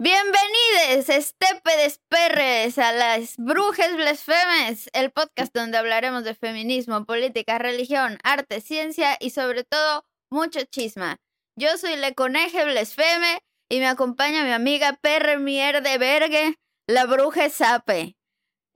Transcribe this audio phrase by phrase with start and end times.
[0.00, 8.16] Bienvenidos, estépedes perres, a las Brujas Blasfemes, el podcast donde hablaremos de feminismo, política, religión,
[8.22, 11.16] arte, ciencia y sobre todo mucho chisma.
[11.56, 16.54] Yo soy Le Coneje Blasfeme y me acompaña mi amiga Perre Mierde Vergue,
[16.86, 18.14] la bruja Sape.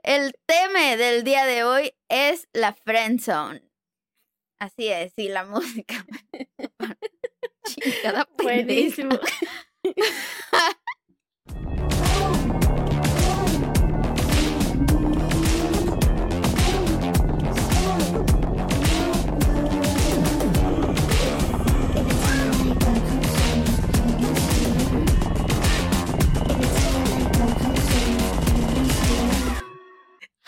[0.02, 3.62] El tema del día de hoy es la friendzone.
[4.58, 6.04] Así es, y la música.
[8.42, 9.16] Buenísimo.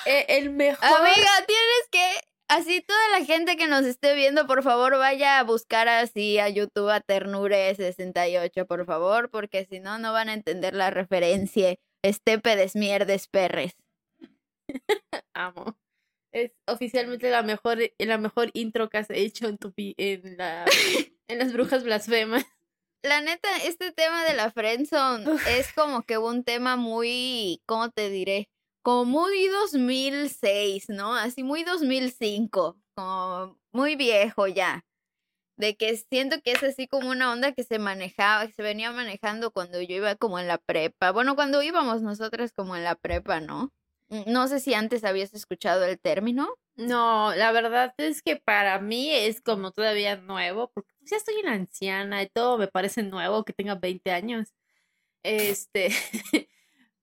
[0.06, 0.84] Eh, el mejor.
[0.84, 2.20] Amiga, tienes que.
[2.48, 6.48] Así toda la gente que nos esté viendo, por favor, vaya a buscar así a
[6.50, 11.74] YouTube a Ternure68, por favor, porque si no, no van a entender la referencia.
[12.02, 13.74] Estépedes mierdes perres.
[15.34, 15.76] Amo.
[16.32, 20.64] Es oficialmente la mejor, la mejor intro que has hecho en tu pi- en la
[21.29, 22.45] en las brujas blasfemas.
[23.02, 28.10] La neta, este tema de la friendzone es como que un tema muy, ¿cómo te
[28.10, 28.48] diré?
[28.85, 31.15] Como muy 2006, ¿no?
[31.15, 34.85] Así muy 2005, como muy viejo ya.
[35.57, 38.93] De que siento que es así como una onda que se manejaba, que se venía
[38.93, 41.13] manejando cuando yo iba como en la prepa.
[41.13, 43.73] Bueno, cuando íbamos nosotras como en la prepa, ¿no?
[44.09, 46.48] Mm, No sé si antes habías escuchado el término.
[46.76, 51.37] No, la verdad es que para mí es como todavía nuevo, porque pues ya estoy
[51.43, 54.52] una anciana y todo me parece nuevo que tenga 20 años.
[55.23, 55.91] Este,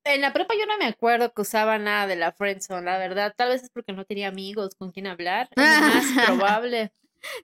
[0.03, 3.33] en la prepa yo no me acuerdo que usaba nada de la friendzone, la verdad,
[3.35, 6.91] tal vez es porque no tenía amigos con quien hablar, es más probable.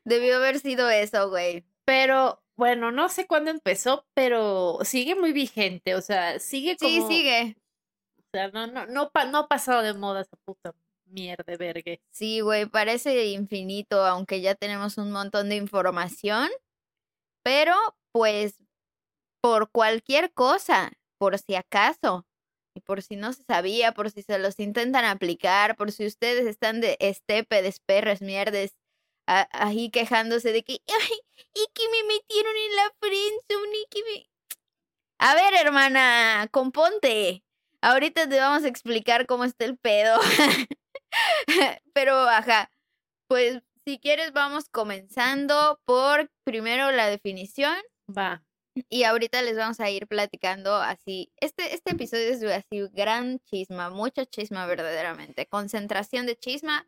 [0.04, 1.66] Debió haber sido eso, güey.
[1.86, 7.16] Pero bueno, no sé cuándo empezó, pero sigue muy vigente, o sea, sigue como, Sí,
[7.16, 7.56] sigue.
[8.18, 10.74] o sea, no, no, no ha pasado de moda esa puta
[11.06, 12.02] mierda, vergue.
[12.12, 16.50] Sí, güey, parece infinito, aunque ya tenemos un montón de información.
[17.44, 17.74] Pero,
[18.12, 18.60] pues,
[19.42, 22.26] por cualquier cosa, por si acaso,
[22.78, 26.46] y por si no se sabía, por si se los intentan aplicar, por si ustedes
[26.46, 28.78] están de estépedes, perres, mierdes,
[29.26, 31.20] ahí quejándose de que, ay,
[31.56, 34.30] y que me metieron en la friendzone, y que me...
[35.20, 37.44] A ver, hermana, componte.
[37.82, 40.20] Ahorita te vamos a explicar cómo está el pedo.
[41.94, 42.72] Pero, ajá,
[43.28, 47.76] pues si quieres vamos comenzando por primero la definición
[48.10, 48.47] Va.
[48.90, 51.32] Y ahorita les vamos a ir platicando así.
[51.40, 55.46] Este, este episodio es así gran chisma, mucha chisma verdaderamente.
[55.48, 56.88] Concentración de chisma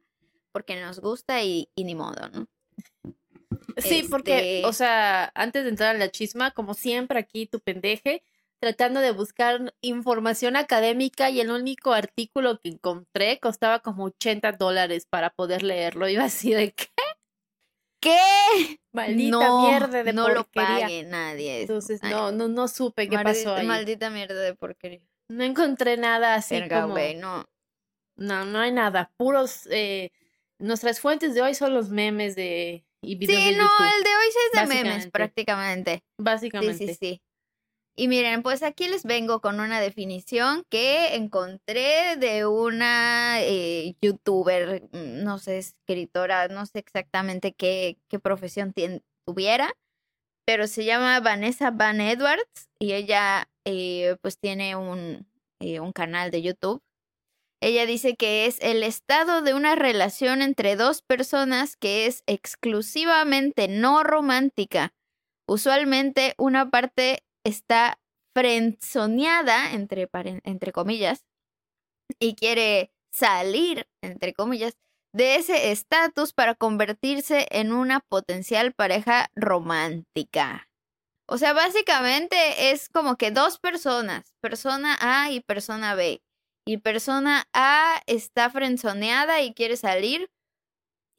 [0.52, 2.48] porque nos gusta y, y ni modo, ¿no?
[3.78, 7.60] Sí, porque, Este- o sea, antes de entrar a la chisma, como siempre aquí tu
[7.60, 8.24] pendeje,
[8.60, 15.06] tratando de buscar información académica y el único artículo que encontré costaba como 80 dólares
[15.10, 16.10] para poder leerlo.
[16.10, 16.89] Iba así de que
[18.02, 18.80] ¿Qué?
[18.92, 20.82] maldita no, mierda de no lo porquería.
[20.82, 21.62] pague nadie.
[21.62, 23.68] Entonces Ay, no, no, no supe qué maldita, pasó ahí.
[23.68, 25.02] Maldita mierda de porquería.
[25.30, 26.94] No encontré nada así Verga, como.
[26.94, 27.46] güey, no.
[28.18, 29.12] No, no hay nada.
[29.18, 29.68] Puros.
[29.72, 30.12] eh,
[30.60, 34.04] nuestras fuentes de hoy son los memes de y videos Sí, de no, YouTube, el
[34.04, 35.12] de hoy sí es de memes básicamente.
[35.12, 35.94] prácticamente.
[35.96, 36.88] Sí, básicamente.
[36.88, 37.22] sí, sí.
[38.00, 44.84] Y miren, pues aquí les vengo con una definición que encontré de una eh, youtuber,
[44.94, 48.74] mm, no sé, escritora, no sé exactamente qué, qué profesión
[49.26, 49.74] tuviera,
[50.46, 55.28] pero se llama Vanessa Van Edwards y ella eh, pues tiene un,
[55.60, 56.82] eh, un canal de YouTube.
[57.62, 63.68] Ella dice que es el estado de una relación entre dos personas que es exclusivamente
[63.68, 64.94] no romántica.
[65.50, 68.00] Usualmente una parte está
[68.36, 70.10] frenzoneada, entre,
[70.44, 71.26] entre comillas,
[72.20, 74.78] y quiere salir, entre comillas,
[75.14, 80.70] de ese estatus para convertirse en una potencial pareja romántica.
[81.28, 86.24] O sea, básicamente es como que dos personas, persona A y persona B.
[86.66, 90.32] Y persona A está frenzoneada y quiere salir.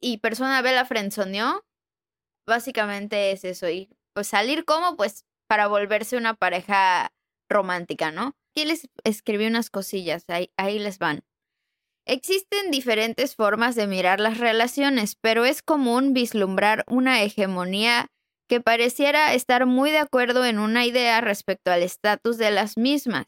[0.01, 1.65] Y persona B la frenzoneó.
[2.47, 3.69] Básicamente es eso.
[3.69, 7.11] Y pues salir como, pues para volverse una pareja
[7.49, 8.37] romántica, ¿no?
[8.51, 11.25] Aquí les escribí unas cosillas, ahí, ahí les van.
[12.07, 18.07] Existen diferentes formas de mirar las relaciones, pero es común vislumbrar una hegemonía
[18.47, 23.25] que pareciera estar muy de acuerdo en una idea respecto al estatus de las mismas.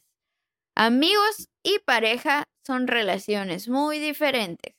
[0.78, 4.73] Amigos y pareja son relaciones muy diferentes.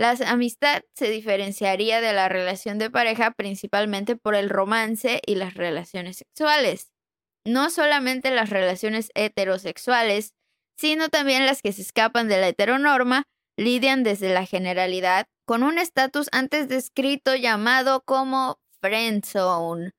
[0.00, 5.52] La amistad se diferenciaría de la relación de pareja principalmente por el romance y las
[5.52, 6.90] relaciones sexuales.
[7.44, 10.32] no solamente las relaciones heterosexuales,
[10.78, 13.24] sino también las que se escapan de la heteronorma,
[13.58, 19.90] lidian desde la generalidad con un estatus antes descrito llamado como friendzone.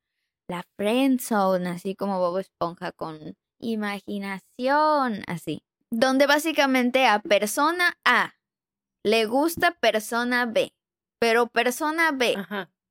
[0.48, 5.62] La friendzone, así como Bobo Esponja con imaginación, así.
[5.92, 8.34] Donde básicamente a persona A
[9.04, 10.74] le gusta persona B,
[11.20, 12.36] pero persona B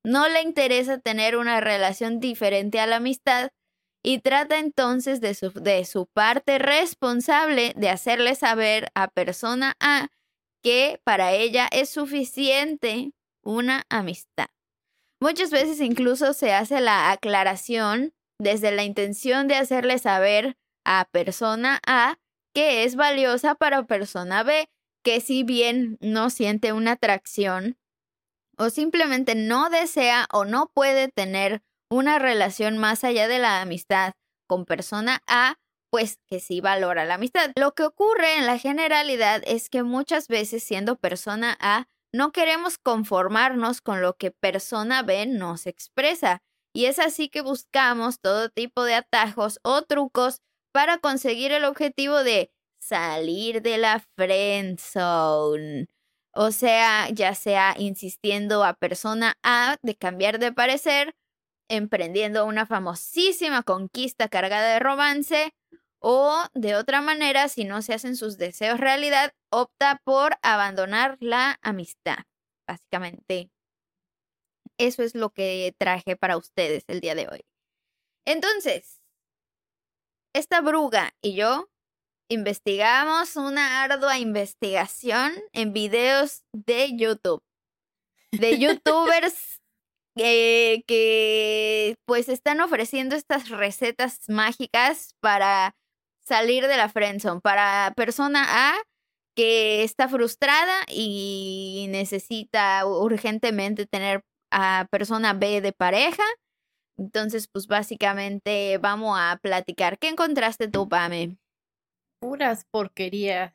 [0.04, 3.50] no le interesa tener una relación diferente a la amistad
[4.02, 10.08] y trata entonces de su, de su parte responsable de hacerle saber a persona A
[10.62, 13.12] que para ella es suficiente
[13.44, 14.48] una amistad.
[15.22, 21.78] Muchas veces incluso se hace la aclaración desde la intención de hacerle saber a persona
[21.86, 22.18] A
[22.54, 24.68] que es valiosa para persona B,
[25.02, 27.78] que si bien no siente una atracción
[28.58, 34.12] o simplemente no desea o no puede tener una relación más allá de la amistad
[34.46, 35.56] con persona A,
[35.90, 37.50] pues que sí valora la amistad.
[37.56, 42.78] Lo que ocurre en la generalidad es que muchas veces siendo persona A no queremos
[42.78, 46.42] conformarnos con lo que persona B nos expresa.
[46.72, 50.40] Y es así que buscamos todo tipo de atajos o trucos
[50.72, 55.88] para conseguir el objetivo de salir de la friend zone.
[56.32, 61.14] O sea, ya sea insistiendo a persona A de cambiar de parecer,
[61.68, 65.54] emprendiendo una famosísima conquista cargada de romance,
[66.00, 71.58] o de otra manera, si no se hacen sus deseos realidad, opta por abandonar la
[71.62, 72.24] amistad.
[72.66, 73.50] Básicamente,
[74.78, 77.44] eso es lo que traje para ustedes el día de hoy.
[78.24, 79.02] Entonces,
[80.32, 81.68] esta bruga y yo
[82.30, 87.42] investigamos una ardua investigación en videos de YouTube.
[88.32, 89.60] De youtubers
[90.16, 95.74] que, que pues están ofreciendo estas recetas mágicas para
[96.24, 98.82] salir de la friendzone para persona A
[99.34, 104.22] que está frustrada y necesita urgentemente tener
[104.52, 106.22] a persona B de pareja.
[106.96, 109.98] Entonces, pues básicamente vamos a platicar.
[109.98, 111.36] ¿Qué encontraste tú, Pame?
[112.20, 113.54] Puras porquerías.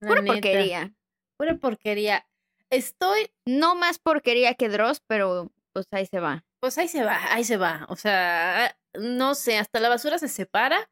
[0.00, 0.94] Pura porquería.
[1.36, 2.26] Pura porquería.
[2.70, 3.30] Estoy.
[3.46, 6.44] No más porquería que Dross, pero pues ahí se va.
[6.60, 7.86] Pues ahí se va, ahí se va.
[7.88, 10.88] O sea, no sé, hasta la basura se separa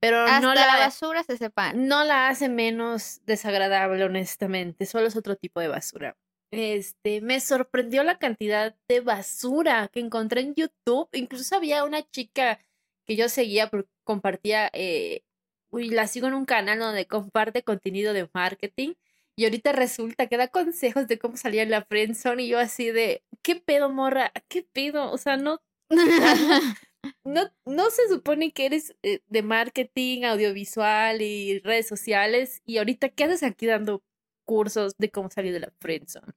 [0.00, 1.74] pero no la, basura se sepa.
[1.74, 4.86] No la hace menos desagradable, honestamente.
[4.86, 6.16] Solo es otro tipo de basura.
[6.50, 11.08] Este, me sorprendió la cantidad de basura que encontré en YouTube.
[11.12, 12.58] Incluso había una chica
[13.06, 15.22] que yo seguía porque compartía, eh,
[15.70, 18.94] uy, la sigo en un canal donde comparte contenido de marketing.
[19.36, 22.90] Y ahorita resulta que da consejos de cómo salir en la friendzone y yo así
[22.90, 24.32] de, ¿qué pedo, morra?
[24.48, 25.10] ¿Qué pedo?
[25.10, 25.60] O sea, no,
[27.24, 32.60] no, no se supone que eres eh, de marketing, audiovisual y redes sociales.
[32.66, 34.02] Y ahorita, ¿qué haces aquí dando
[34.44, 36.32] cursos de cómo salir de la friendzone?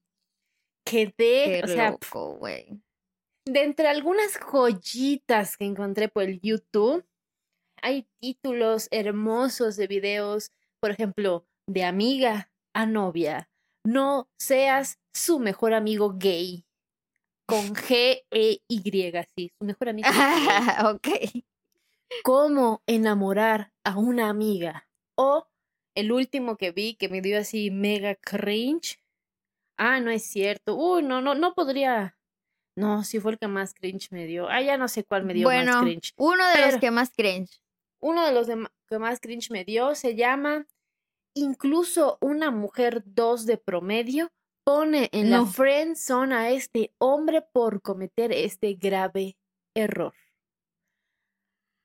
[0.86, 1.98] Quedé, o sea,
[3.46, 7.06] de entre algunas joyitas que encontré por el YouTube,
[7.84, 13.50] hay títulos hermosos de videos, por ejemplo, de amiga a novia.
[13.86, 16.66] No seas su mejor amigo gay
[17.46, 20.10] con G-E-Y, sí, su mejor amiga.
[20.96, 21.08] ok.
[22.24, 24.88] ¿Cómo enamorar a una amiga?
[25.18, 25.48] O
[25.96, 29.04] el último que vi que me dio así mega cringe.
[29.78, 30.75] Ah, no es cierto.
[30.75, 32.18] Uy, no, no, no podría.
[32.78, 34.48] No, si fue el que más cringe me dio.
[34.48, 36.13] Ah, ya no sé cuál me dio más cringe.
[36.16, 37.60] Uno de los que más cringe.
[38.03, 38.48] Uno de los
[38.89, 40.67] que más cringe me dio se llama
[41.36, 44.29] Incluso una mujer dos de promedio
[44.65, 49.38] pone en la friend zone a este hombre por cometer este grave
[49.74, 50.13] error.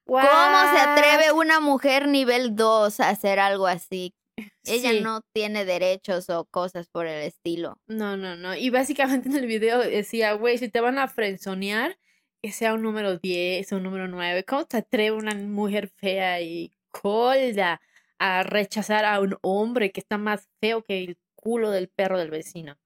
[0.07, 4.15] ¿Cómo se atreve una mujer nivel 2 a hacer algo así?
[4.65, 7.79] Ella no tiene derechos o cosas por el estilo.
[7.87, 8.55] No, no, no.
[8.57, 11.99] Y básicamente en el video decía, güey, si te van a frenzonear,
[12.45, 14.45] sea un número 10 o un número 9.
[14.45, 17.81] ¿Cómo se atreve una mujer fea y colda
[18.19, 22.31] a rechazar a un hombre que está más feo que el culo del perro del
[22.31, 22.79] vecino.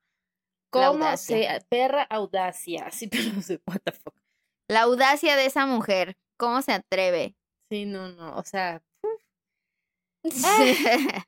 [0.70, 2.90] ¿Cómo se perra audacia?
[2.92, 4.14] Sí, pero no sé, what the fuck.
[4.68, 7.34] La audacia de esa mujer, ¿cómo se atreve?
[7.70, 8.82] Sí, no, no, o sea.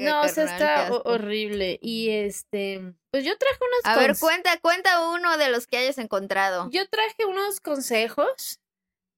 [0.00, 1.78] no, o sea, está horrible.
[1.82, 3.80] Y este, pues yo traje unos.
[3.84, 6.68] A ver, cuenta, cuenta uno de los que hayas encontrado.
[6.70, 8.60] Yo traje unos consejos.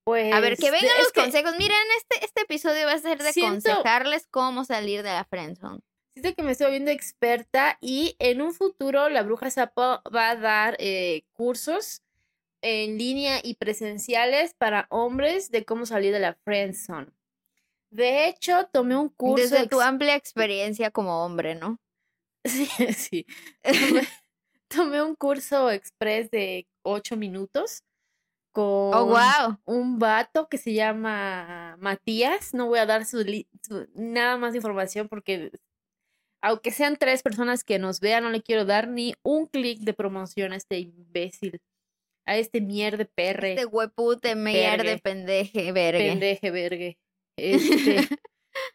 [0.04, 0.32] Pues.
[0.32, 1.52] A ver, que vengan los consejos.
[1.58, 5.80] Miren, este, este episodio va a ser de aconsejarles cómo salir de la friendzone
[6.12, 10.36] siento que me estoy viendo experta y en un futuro la bruja sapo va a
[10.36, 12.02] dar eh, cursos
[12.62, 17.08] en línea y presenciales para hombres de cómo salir de la friendzone.
[17.90, 19.42] De hecho, tomé un curso.
[19.42, 21.78] Desde tu amplia experiencia como hombre, ¿no?
[22.46, 23.26] Sí, sí.
[23.62, 24.02] Tomé,
[24.68, 27.82] tomé un curso express de ocho minutos
[28.52, 29.58] con Oh, wow.
[29.64, 32.54] un vato que se llama Matías.
[32.54, 33.24] No voy a dar su,
[33.94, 35.50] nada más de información porque
[36.42, 39.92] aunque sean tres personas que nos vean, no le quiero dar ni un clic de
[39.92, 41.60] promoción a este imbécil,
[42.26, 44.98] a este mierde perre, Este huepute, mierda, Vergue.
[45.02, 46.08] pendeje, vergue.
[46.10, 46.98] pendeje, vergue.
[47.36, 48.08] Este,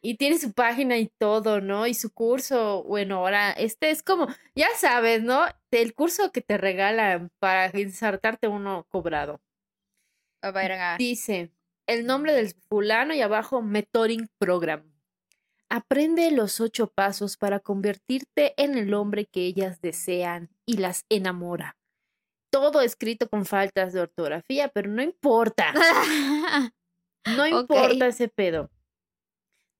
[0.01, 1.87] y tiene su página y todo, ¿no?
[1.87, 5.45] Y su curso, bueno, ahora, este es como, ya sabes, ¿no?
[5.71, 9.41] El curso que te regalan para insertarte uno cobrado.
[10.41, 10.97] A verga.
[10.97, 11.51] Dice
[11.87, 14.91] el nombre del fulano y abajo Mentoring Program.
[15.69, 21.77] Aprende los ocho pasos para convertirte en el hombre que ellas desean y las enamora.
[22.51, 25.73] Todo escrito con faltas de ortografía, pero no importa.
[27.35, 28.69] No importa ese pedo.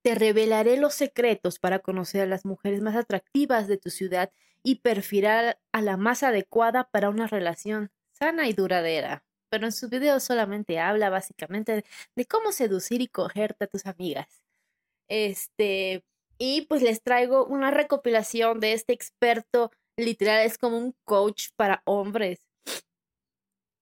[0.05, 4.31] Te revelaré los secretos para conocer a las mujeres más atractivas de tu ciudad
[4.61, 9.23] y perfilar a la más adecuada para una relación sana y duradera.
[9.49, 11.83] Pero en su video solamente habla básicamente
[12.15, 14.43] de, cómo seducir y cogerte a tus amigas.
[15.07, 16.05] Este,
[16.37, 21.81] y pues les traigo una recopilación de este experto, literal, es como un coach para
[21.83, 22.45] hombres.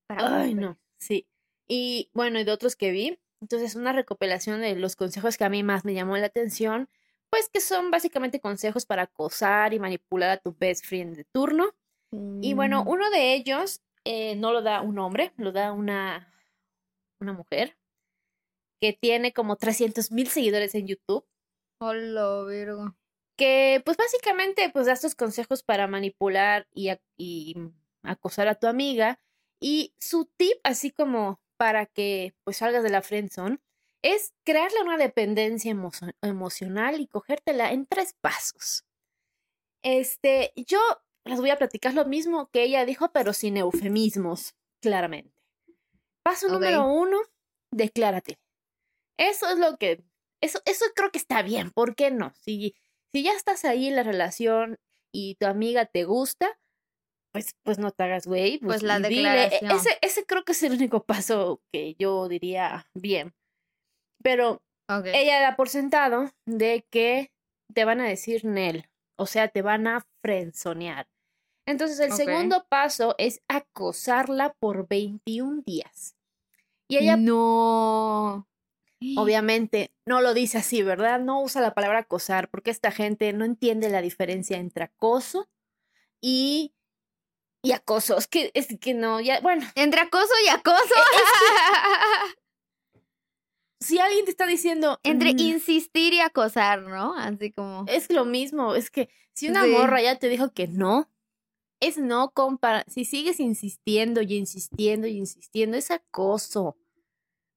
[0.08, 0.56] Para Ay, hombres.
[0.56, 1.26] no, sí.
[1.68, 3.18] Y bueno, y de otros que vi.
[3.44, 6.88] Entonces, una recopilación de los consejos que a mí más me llamó la atención,
[7.28, 11.74] pues que son básicamente consejos para acosar y manipular a tu best friend de turno.
[12.40, 12.88] Y bueno, Mm.
[12.88, 16.32] uno de ellos eh, no lo da un hombre, lo da una,
[17.20, 17.76] una mujer
[18.80, 21.26] que tiene como 300 mil seguidores en YouTube,
[21.80, 22.96] Hola, Virgo.
[23.36, 27.56] que pues básicamente pues da estos consejos para manipular y, ac- y
[28.02, 29.20] acosar a tu amiga.
[29.60, 33.58] Y su tip, así como para que pues salgas de la friendzone,
[34.02, 35.92] es crearle una dependencia emo-
[36.22, 38.84] emocional y cogértela en tres pasos.
[39.82, 40.78] Este, yo
[41.24, 45.34] les voy a platicar lo mismo que ella dijo, pero sin eufemismos, claramente.
[46.22, 47.18] Paso número uno,
[47.70, 48.38] declárate.
[49.18, 50.02] Eso es lo que,
[50.40, 52.32] eso, eso creo que está bien, ¿por qué no?
[52.40, 52.74] Si,
[53.12, 54.78] si ya estás ahí en la relación
[55.12, 56.58] y tu amiga te gusta,
[57.34, 58.58] pues, pues no te hagas güey.
[58.58, 59.28] Pues la dile.
[59.28, 59.72] E- declaración.
[59.72, 63.34] Ese, ese creo que es el único paso que yo diría bien.
[64.22, 64.62] Pero
[65.12, 67.32] ella da por sentado de que
[67.74, 68.88] te van a decir Nel,
[69.18, 71.08] o sea, te van a frenzonear.
[71.66, 76.14] Entonces, el segundo paso es acosarla por 21 días.
[76.88, 78.46] Y ella, No.
[79.16, 81.18] obviamente, no lo dice así, ¿verdad?
[81.20, 85.48] No usa la palabra acosar porque esta gente no entiende la diferencia entre acoso
[86.22, 86.74] y,
[87.64, 88.16] y acoso.
[88.16, 90.94] Es que, es que no, ya, bueno, Entre acoso y acoso.
[93.80, 95.00] si alguien te está diciendo...
[95.02, 97.14] Entre "Mm, insistir y acosar, ¿no?
[97.16, 97.84] Así como.
[97.88, 99.70] Es lo mismo, es que si una Sí.
[99.70, 101.10] morra ya te dijo que no,
[101.80, 102.84] es no compa.
[102.86, 106.76] Si sigues insistiendo y insistiendo y insistiendo, es acoso.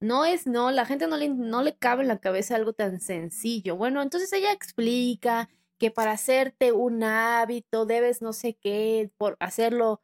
[0.02, 3.00] No es no, la gente no le, no le cabe en la cabeza algo tan
[3.00, 3.76] sencillo.
[3.78, 10.02] Bueno, entonces ella explica que para hacerte un hábito debes no sé qué, por hacerlo,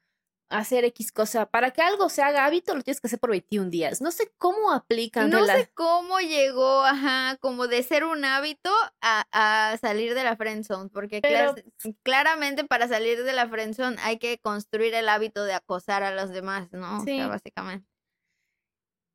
[0.49, 1.47] hacer X cosa.
[1.47, 4.01] Para que algo se haga hábito, lo tienes que hacer por 21 días.
[4.01, 5.31] No sé cómo aplican.
[5.31, 8.69] No sé cómo llegó, ajá, como de ser un hábito
[9.01, 11.55] a, a salir de la friendzone, porque Pero-
[12.03, 16.29] claramente para salir de la friendzone hay que construir el hábito de acosar a los
[16.29, 16.97] demás, ¿no?
[16.97, 17.17] O Sí.
[17.17, 17.87] sea, básicamente.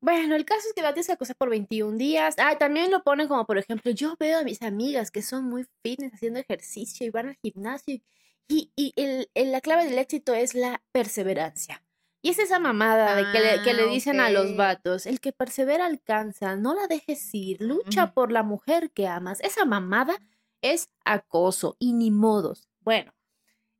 [0.01, 2.35] Bueno, el caso es que la tienes que acosar por 21 días.
[2.37, 5.65] Ah, también lo ponen como, por ejemplo, yo veo a mis amigas que son muy
[5.83, 7.99] fitness haciendo ejercicio y van al gimnasio
[8.47, 11.83] y, y el- el- la clave del éxito es la perseverancia.
[12.21, 15.19] Y es esa mamada de que le, que le Ah, dicen a los vatos, el
[15.21, 19.39] que persevera alcanza, no la dejes ir, lucha por la mujer que amas.
[19.41, 20.17] Esa mamada
[20.61, 22.67] es acoso y ni modos.
[22.81, 23.13] Bueno,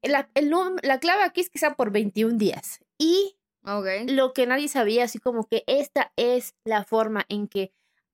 [0.02, 0.52] la, el
[0.84, 2.80] la clave aquí es que sea por 21 días.
[2.98, 3.39] Y
[4.08, 7.72] Lo que nadie sabía, así como que esta es la forma en que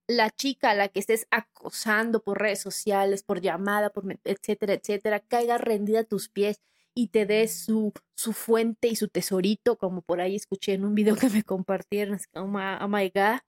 [0.08, 5.20] la chica a la que estés acosando por redes sociales, por llamada, por etcétera, etcétera,
[5.20, 6.60] caiga rendida a tus pies
[6.94, 10.94] y te dé su, su fuente y su tesorito, como por ahí escuché en un
[10.94, 12.18] video que me compartieron.
[12.34, 13.40] Oh my, oh my God.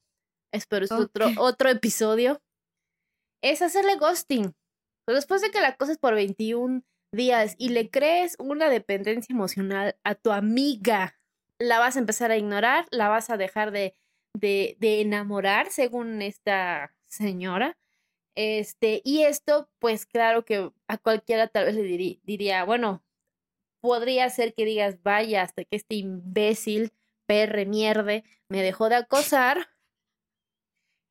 [0.53, 2.41] Espero es otro, otro episodio.
[3.43, 4.55] Es hacerle ghosting.
[5.07, 9.97] Pero después de que la coses por 21 días y le crees una dependencia emocional
[10.05, 11.18] a tu amiga,
[11.59, 13.95] la vas a empezar a ignorar, la vas a dejar de,
[14.35, 17.79] de, enamorar, según esta señora.
[18.37, 23.03] Este, y esto, pues claro que a cualquiera tal vez le diri- diría, bueno,
[23.81, 26.93] podría ser que digas, vaya, hasta que este imbécil
[27.27, 29.69] perre mierde me dejó de acosar,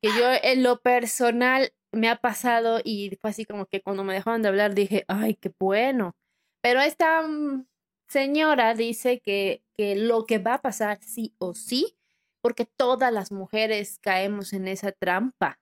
[0.02, 4.14] que yo en lo personal me ha pasado y fue así como que cuando me
[4.14, 6.16] dejaron de hablar dije, ay, qué bueno.
[6.62, 7.66] Pero esta mm,
[8.08, 11.96] señora dice que, que lo que va a pasar sí o sí,
[12.40, 15.60] porque todas las mujeres caemos en esa trampa.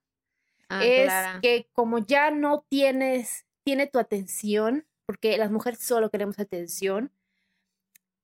[0.69, 1.13] Ah, es
[1.43, 7.13] que como ya no tienes, tiene tu atención, porque las mujeres solo queremos atención,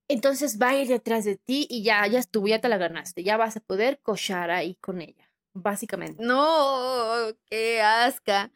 [0.09, 3.23] entonces va a ir detrás de ti y ya, ya estuvo, ya te la ganaste,
[3.23, 6.23] ya vas a poder cochar ahí con ella, básicamente.
[6.23, 8.51] No, qué asca.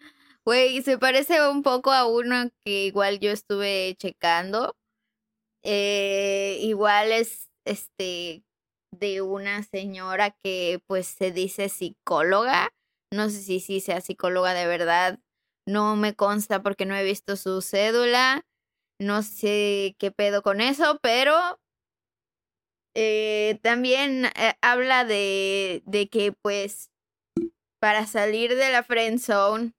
[0.44, 4.76] Güey, se parece un poco a uno que igual yo estuve checando.
[5.68, 8.44] Eh, igual es este
[8.92, 12.70] de una señora que pues se dice psicóloga.
[13.12, 15.18] No sé si sí sea psicóloga de verdad.
[15.66, 18.46] No me consta porque no he visto su cédula.
[19.00, 21.34] No sé qué pedo con eso, pero
[22.94, 26.90] eh, también eh, habla de, de que pues
[27.80, 29.72] para salir de la friend zone,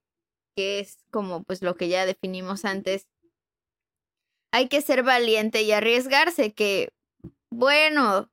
[0.56, 3.08] que es como pues lo que ya definimos antes,
[4.52, 6.90] hay que ser valiente y arriesgarse, que
[7.50, 8.30] bueno,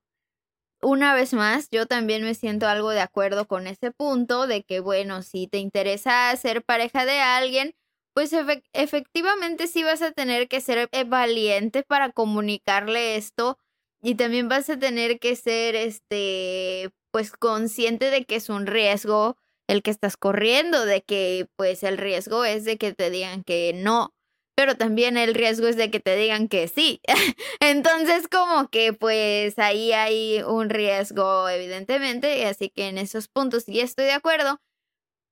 [0.81, 4.79] una vez más, yo también me siento algo de acuerdo con ese punto de que
[4.79, 7.75] bueno, si te interesa ser pareja de alguien,
[8.13, 13.57] pues efe- efectivamente sí vas a tener que ser eh, valiente para comunicarle esto
[14.01, 19.37] y también vas a tener que ser este pues consciente de que es un riesgo
[19.67, 23.73] el que estás corriendo, de que pues el riesgo es de que te digan que
[23.73, 24.13] no,
[24.55, 27.01] pero también el riesgo es de que te digan que sí.
[27.59, 33.79] Entonces como que pues ahí hay un riesgo evidentemente, así que en esos puntos sí
[33.79, 34.61] estoy de acuerdo.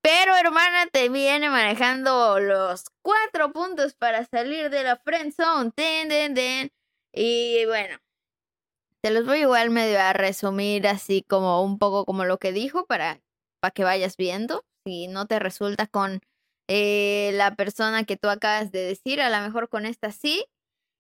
[0.04, 5.72] Pero hermana, te viene manejando los cuatro puntos para salir de la friend zone.
[5.72, 6.72] Ten, ten.
[7.14, 7.98] Y bueno,
[9.02, 12.86] te los voy igual medio a resumir así como un poco como lo que dijo
[12.86, 13.22] para,
[13.62, 14.66] para que vayas viendo.
[14.86, 16.20] Si no te resulta con
[16.68, 20.46] eh, la persona que tú acabas de decir, a lo mejor con esta sí.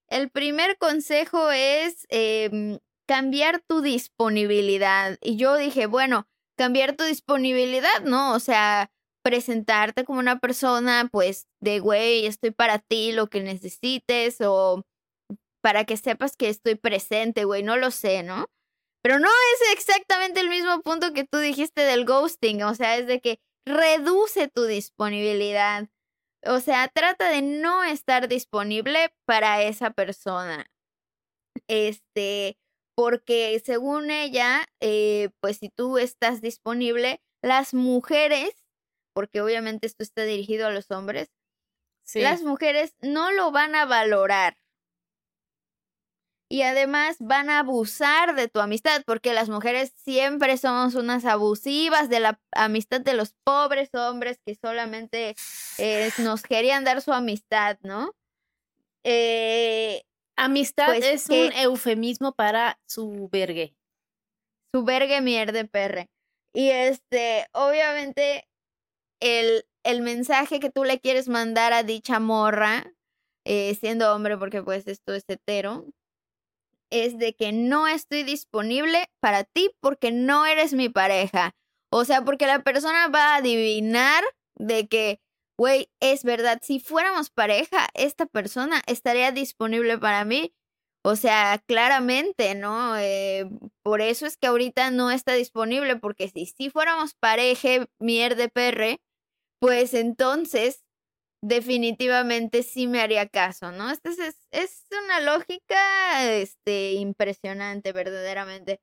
[0.09, 5.17] El primer consejo es em, cambiar tu disponibilidad.
[5.21, 8.33] Y yo dije, bueno, cambiar tu disponibilidad, ¿no?
[8.33, 8.91] O sea,
[9.23, 14.83] presentarte como una persona, pues, de, güey, estoy para ti, lo que necesites, o
[15.61, 18.47] para que sepas que estoy presente, güey, no lo sé, ¿no?
[19.01, 23.07] Pero no es exactamente el mismo punto que tú dijiste del ghosting, o sea, es
[23.07, 25.89] de que reduce tu disponibilidad.
[26.45, 30.65] O sea, trata de no estar disponible para esa persona.
[31.67, 32.57] Este,
[32.95, 38.51] porque según ella, eh, pues si tú estás disponible, las mujeres,
[39.15, 41.29] porque obviamente esto está dirigido a los hombres,
[42.05, 42.21] Sí.
[42.21, 44.57] las mujeres no lo van a valorar.
[46.53, 52.09] Y además van a abusar de tu amistad, porque las mujeres siempre somos unas abusivas
[52.09, 55.33] de la amistad de los pobres hombres que solamente
[55.79, 58.11] eh, nos querían dar su amistad, ¿no?
[59.03, 60.03] Eh,
[60.35, 63.75] Amistad pues es que- un eufemismo para su vergue.
[64.71, 66.11] su vergue mierde perre.
[66.53, 68.47] Y este, obviamente,
[69.19, 72.93] el, el mensaje que tú le quieres mandar a dicha morra,
[73.43, 75.87] eh, siendo hombre, porque pues esto es hetero,
[76.93, 81.55] es de que no estoy disponible para ti porque no eres mi pareja.
[81.91, 84.23] O sea, porque la persona va a adivinar
[84.55, 85.19] de que,
[85.57, 90.53] güey, es verdad, si fuéramos pareja, esta persona estaría disponible para mí.
[91.05, 92.95] O sea, claramente, ¿no?
[92.97, 93.49] Eh,
[93.83, 99.01] por eso es que ahorita no está disponible, porque si si fuéramos pareja, mierde perre,
[99.59, 100.83] pues entonces
[101.43, 103.91] definitivamente sí me haría caso, ¿no?
[103.91, 108.79] Esta es, es, una lógica este, impresionante, verdaderamente.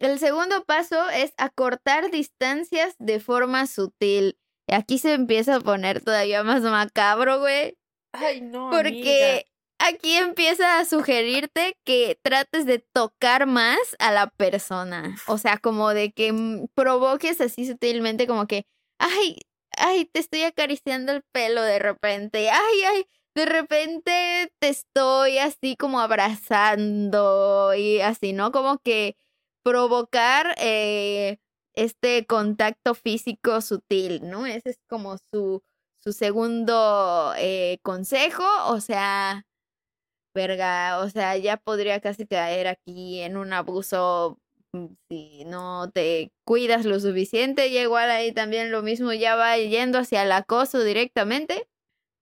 [0.00, 4.36] El segundo paso es acortar distancias de forma sutil.
[4.66, 7.78] Y aquí se empieza a poner todavía más macabro, güey.
[8.12, 8.70] Ay, no.
[8.70, 9.46] Porque
[9.78, 15.14] aquí empieza a sugerirte que trates de tocar más a la persona.
[15.28, 18.66] O sea, como de que mm, provoques así sutilmente como que,
[18.98, 19.38] ay,
[19.76, 22.50] ay, te estoy acariciando el pelo de repente.
[22.50, 28.52] Ay, ay, de repente te estoy así como abrazando y así, ¿no?
[28.52, 29.16] Como que
[29.62, 31.38] provocar eh,
[31.74, 34.46] este contacto físico sutil, ¿no?
[34.46, 35.62] Ese es como su,
[35.98, 39.44] su segundo eh, consejo, o sea,
[40.34, 44.38] verga, o sea, ya podría casi caer aquí en un abuso
[45.08, 49.98] si no te cuidas lo suficiente, y igual ahí también lo mismo ya va yendo
[49.98, 51.68] hacia el acoso directamente.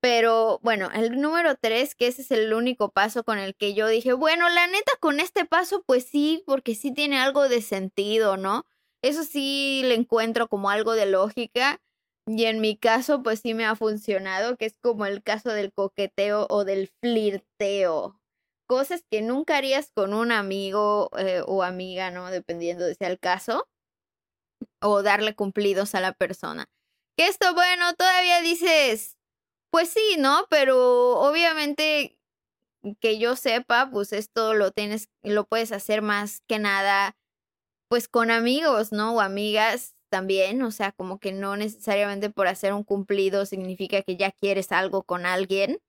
[0.00, 3.88] Pero bueno, el número tres, que ese es el único paso con el que yo
[3.88, 8.36] dije, bueno, la neta con este paso, pues sí, porque sí tiene algo de sentido,
[8.36, 8.66] ¿no?
[9.02, 11.80] Eso sí le encuentro como algo de lógica.
[12.26, 15.72] Y en mi caso, pues sí me ha funcionado, que es como el caso del
[15.72, 18.20] coqueteo o del flirteo.
[18.66, 22.30] Cosas que nunca harías con un amigo eh, o amiga, ¿no?
[22.30, 23.68] Dependiendo de sea el caso.
[24.80, 26.66] O darle cumplidos a la persona.
[27.16, 29.16] Que esto, bueno, todavía dices,
[29.70, 30.46] pues sí, ¿no?
[30.50, 32.18] Pero obviamente
[33.00, 37.16] que yo sepa, pues esto lo tienes, lo puedes hacer más que nada,
[37.88, 39.14] pues con amigos, ¿no?
[39.14, 44.16] O amigas también, o sea, como que no necesariamente por hacer un cumplido significa que
[44.16, 45.80] ya quieres algo con alguien,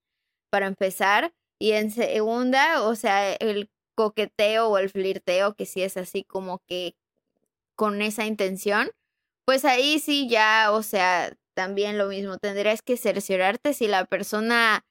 [0.50, 1.34] para empezar.
[1.60, 6.60] Y en segunda, o sea, el coqueteo o el flirteo, que sí es así como
[6.68, 6.96] que
[7.76, 8.92] con esa intención,
[9.46, 14.86] pues ahí sí ya, o sea, también lo mismo, tendrías que cerciorarte si la persona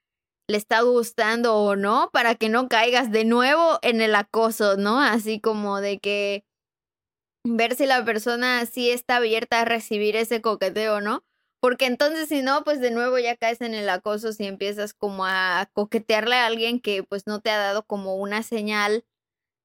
[0.48, 5.00] le está gustando o no para que no caigas de nuevo en el acoso, ¿no?
[5.00, 6.44] Así como de que
[7.46, 11.24] ver si la persona sí está abierta a recibir ese coqueteo, ¿no?
[11.64, 15.24] Porque entonces si no, pues de nuevo ya caes en el acoso si empiezas como
[15.24, 19.06] a coquetearle a alguien que pues no te ha dado como una señal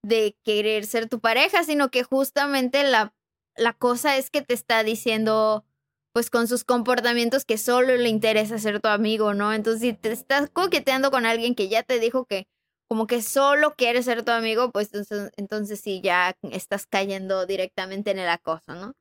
[0.02, 3.14] de querer ser tu pareja, sino que justamente la,
[3.58, 5.66] la cosa es que te está diciendo,
[6.14, 9.52] pues con sus comportamientos que solo le interesa ser tu amigo, ¿no?
[9.52, 12.48] Entonces, si te estás coqueteando con alguien que ya te dijo que
[12.88, 18.12] como que solo quiere ser tu amigo, pues entonces, entonces sí, ya estás cayendo directamente
[18.12, 18.94] en el acoso, ¿no?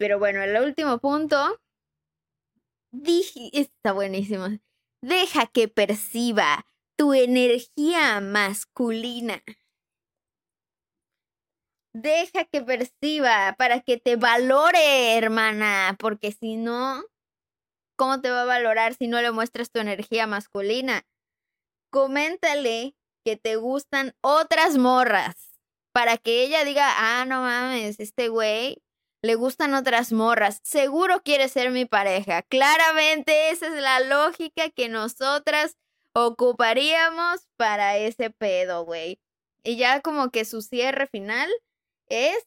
[0.00, 1.60] Pero bueno, el último punto,
[2.92, 4.46] dije, está buenísimo,
[5.02, 9.42] deja que perciba tu energía masculina.
[11.94, 17.02] Deja que perciba para que te valore, hermana, porque si no,
[17.96, 21.06] ¿cómo te va a valorar si no le muestras tu energía masculina?
[21.90, 25.58] Coméntale que te gustan otras morras
[25.92, 28.82] para que ella diga, ah, no mames, este güey
[29.22, 32.42] le gustan otras morras, seguro quiere ser mi pareja.
[32.42, 35.76] Claramente esa es la lógica que nosotras
[36.14, 39.20] ocuparíamos para ese pedo, güey.
[39.64, 41.50] Y ya como que su cierre final
[42.06, 42.46] es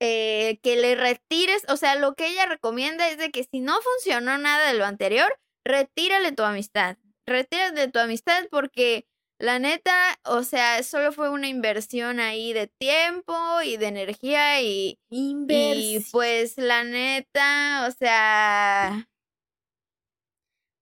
[0.00, 3.74] eh, que le retires, o sea, lo que ella recomienda es de que si no
[3.80, 6.96] funcionó nada de lo anterior, retírale tu amistad.
[7.26, 9.06] Retírale tu amistad porque
[9.44, 14.98] la neta, o sea, solo fue una inversión ahí de tiempo y de energía y,
[15.10, 19.06] y pues la neta, o sea,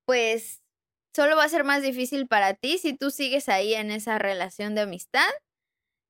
[0.07, 0.62] pues
[1.14, 4.75] solo va a ser más difícil para ti si tú sigues ahí en esa relación
[4.75, 5.31] de amistad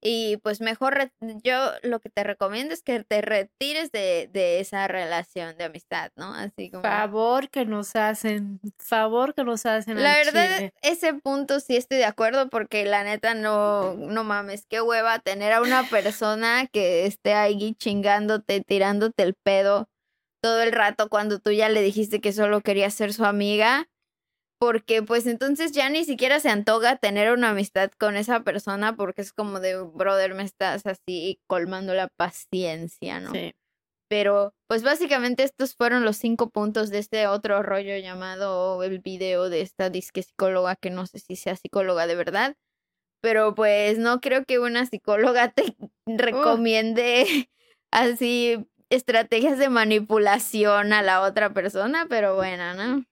[0.04, 1.12] y pues mejor,
[1.44, 6.10] yo lo que te recomiendo es que te retires de, de, esa relación de amistad,
[6.16, 6.34] ¿no?
[6.34, 6.82] Así como...
[6.82, 10.02] Favor que nos hacen, favor que nos hacen.
[10.02, 14.80] La verdad, ese punto sí estoy de acuerdo porque la neta no, no mames, qué
[14.80, 19.88] hueva tener a una persona que esté ahí chingándote, tirándote el pedo
[20.42, 23.88] todo el rato cuando tú ya le dijiste que solo querías ser su amiga
[24.62, 29.20] porque pues entonces ya ni siquiera se antoja tener una amistad con esa persona porque
[29.20, 33.32] es como de, brother, me estás así colmando la paciencia, ¿no?
[33.32, 33.54] Sí.
[34.08, 39.50] Pero pues básicamente estos fueron los cinco puntos de este otro rollo llamado el video
[39.50, 42.54] de esta disque psicóloga que no sé si sea psicóloga de verdad,
[43.20, 45.74] pero pues no creo que una psicóloga te
[46.06, 47.50] recomiende
[47.90, 53.04] así estrategias de manipulación a la otra persona, pero bueno, ¿no?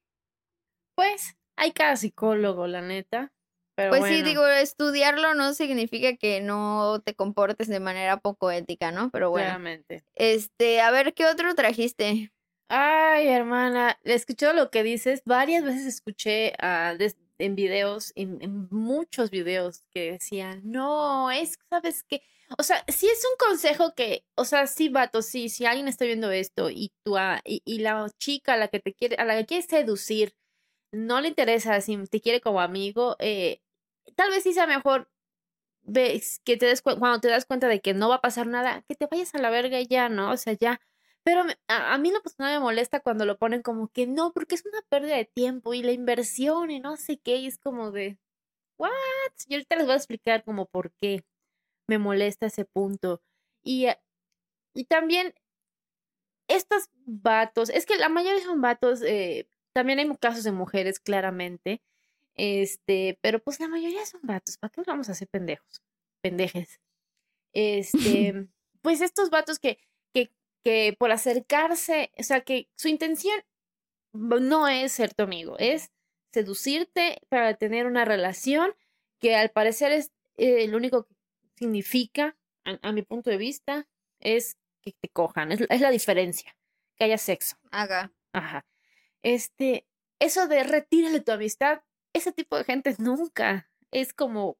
[0.95, 3.33] Pues hay cada psicólogo, la neta.
[3.75, 8.93] Pero pues sí, digo, estudiarlo no significa que no te comportes de manera poco ética,
[8.93, 9.11] ¿no?
[9.11, 9.47] Pero bueno.
[9.47, 10.03] Claramente.
[10.15, 12.33] Este, a ver, ¿qué otro trajiste?
[12.69, 15.23] Ay, hermana, he escuchado lo que dices.
[15.27, 16.97] Varias veces escuché uh,
[17.39, 22.23] en videos, en, muchos videos, que decían, no, es, ¿sabes qué?
[22.59, 26.05] O sea, si es un consejo que, o sea, sí, vato, sí, si alguien está
[26.05, 29.25] viendo esto y tú, uh, y, y, la chica a la que te quiere, a
[29.25, 30.35] la que quieres seducir,
[30.93, 33.61] no le interesa, si te quiere como amigo, eh,
[34.17, 35.11] tal vez sí sea mejor
[35.83, 38.85] ves que te des cuando te das cuenta de que no va a pasar nada,
[38.89, 40.31] que te vayas a la verga y ya, ¿no?
[40.33, 40.81] O sea, ya.
[41.23, 44.65] Pero a, mí la persona me molesta cuando lo ponen como que no, porque es
[44.67, 48.19] una pérdida de tiempo y la inversión y no sé qué, y es como de,
[48.79, 48.91] ¿what?
[49.47, 51.25] Y ahorita les voy a explicar como por qué
[51.89, 53.23] me molesta ese punto.
[53.63, 54.01] Y, eh,
[54.75, 55.35] y también
[56.49, 61.83] estos vatos, es que la mayoría son vatos eh, también hay casos de mujeres, claramente.
[62.35, 64.57] Este, pero pues la mayoría son vatos.
[64.59, 65.83] ¿Para qué vamos a hacer pendejos?
[66.23, 66.81] Pendejes.
[67.53, 68.47] Este,
[68.81, 69.81] pues estos vatos que,
[70.15, 70.31] que,
[70.63, 73.43] que por acercarse, o sea, que su intención
[74.13, 75.91] no es ser tu amigo, es
[76.33, 78.73] seducirte, para tener una relación
[79.19, 81.15] que al parecer es eh, lo único que
[81.57, 83.89] significa, a, mi punto de vista,
[84.21, 85.51] es que te cojan.
[85.53, 86.57] Es, es la diferencia,
[86.97, 87.57] que haya sexo.
[87.73, 88.13] Haga.
[88.33, 88.65] Ajá.
[89.23, 89.87] Este,
[90.21, 91.83] eso de retírale tu amistad,
[92.15, 94.57] ese tipo de gente nunca es como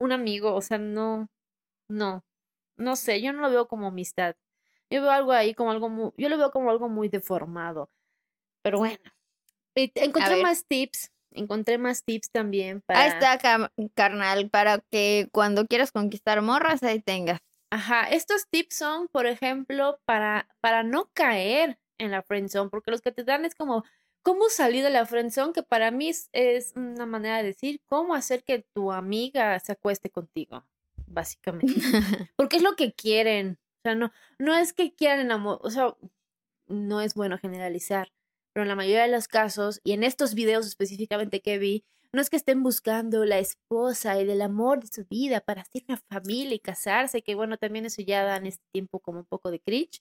[0.00, 1.28] un amigo, o sea, no,
[1.88, 2.24] no,
[2.76, 4.36] no sé, yo no lo veo como amistad.
[4.90, 7.90] Yo veo algo ahí como algo muy, yo lo veo como algo muy deformado.
[8.62, 8.98] Pero bueno,
[9.74, 13.00] encontré más tips, encontré más tips también para...
[13.00, 13.38] Ahí está,
[13.94, 17.40] carnal, para que cuando quieras conquistar morras, ahí tengas.
[17.70, 23.00] Ajá, estos tips son, por ejemplo, para, para no caer en la friendzone, porque los
[23.00, 23.84] que te dan es como,
[24.22, 25.52] ¿cómo salir de la friendzone?
[25.52, 30.10] Que para mí es, una manera de decir, ¿cómo hacer que tu amiga se acueste
[30.10, 30.64] contigo?
[31.06, 31.74] Básicamente.
[32.36, 33.58] porque es lo que quieren.
[33.78, 35.94] O sea, no, no es que quieran enamorar, o sea,
[36.66, 38.12] no es bueno generalizar,
[38.52, 42.20] pero en la mayoría de los casos, y en estos videos específicamente que vi, no
[42.20, 45.98] es que estén buscando la esposa y del amor de su vida para hacer una
[46.08, 49.50] familia y casarse, que bueno, también eso ya da en este tiempo como un poco
[49.50, 50.00] de cringe,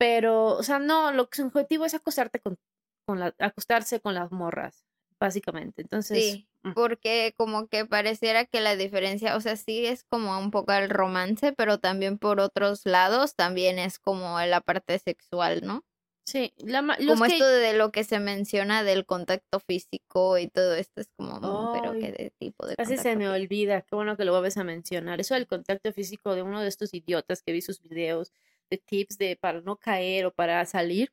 [0.00, 2.56] pero, o sea, no, lo que su objetivo es acostarte con,
[3.04, 4.86] con la, acostarse con las morras,
[5.20, 5.82] básicamente.
[5.82, 6.18] Entonces.
[6.18, 6.72] Sí, mm.
[6.72, 10.88] porque como que pareciera que la diferencia, o sea, sí es como un poco el
[10.88, 15.84] romance, pero también por otros lados también es como la parte sexual, ¿no?
[16.24, 21.02] Sí, la, como esto de lo que se menciona del contacto físico y todo esto
[21.02, 24.24] es como, mm, pero qué de tipo de Casi se me olvida, qué bueno que
[24.24, 25.20] lo vuelves a mencionar.
[25.20, 28.32] Eso del contacto físico de uno de estos idiotas que vi sus videos
[28.70, 31.12] de tips de para no caer o para salir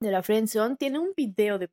[0.00, 1.70] de la friendzone, tiene un video de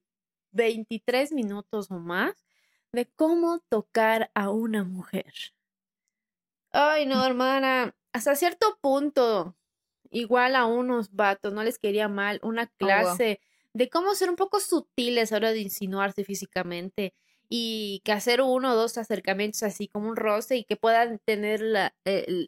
[0.52, 2.46] 23 minutos o más
[2.92, 5.34] de cómo tocar a una mujer.
[6.72, 9.56] Ay, no, hermana, hasta cierto punto
[10.10, 13.42] igual a unos vatos, no les quería mal, una oh, clase
[13.74, 17.14] de cómo ser un poco sutiles a la hora de insinuarse físicamente
[17.50, 21.62] y que hacer uno o dos acercamientos así como un roce y que puedan tener
[21.62, 21.96] la,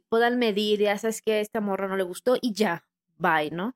[0.10, 3.75] puedan medir, ya sabes que a esta morra no le gustó y ya, bye, ¿no?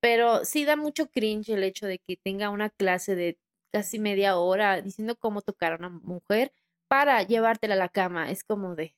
[0.00, 3.38] Pero sí da mucho cringe el hecho de que tenga una clase de
[3.72, 6.52] casi media hora diciendo cómo tocar a una mujer
[6.88, 8.30] para llevártela a la cama.
[8.30, 8.94] Es como de,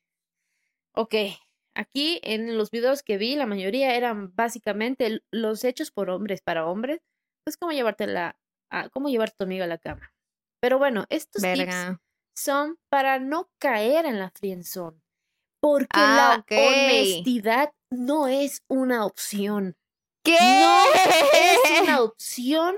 [0.94, 1.14] ok,
[1.78, 6.66] Aquí en los videos que vi, la mayoría eran básicamente los hechos por hombres para
[6.66, 7.00] hombres,
[7.44, 8.36] pues cómo llevarte la,
[8.92, 10.12] cómo llevar a tu amiga a la cama.
[10.60, 11.98] Pero bueno, estos tips
[12.36, 15.00] son para no caer en la friendzone,
[15.60, 19.76] porque la ah, honestidad no es una opción.
[20.24, 20.36] ¿Qué?
[20.40, 20.84] No
[21.32, 22.76] es una opción.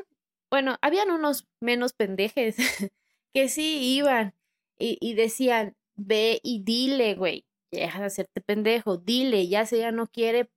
[0.50, 2.56] Bueno, habían unos menos pendejes
[3.34, 4.34] que sí iban
[4.78, 9.92] y, y decían, ve y dile, güey deja de hacerte pendejo, dile, ya si ella
[9.92, 10.50] no quiere,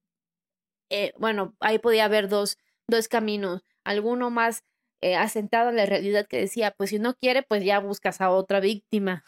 [0.89, 2.57] eh, bueno, ahí podía haber dos,
[2.87, 4.63] dos caminos, alguno más
[5.03, 8.29] eh, asentado en la realidad que decía, pues si no quiere, pues ya buscas a
[8.29, 9.25] otra víctima.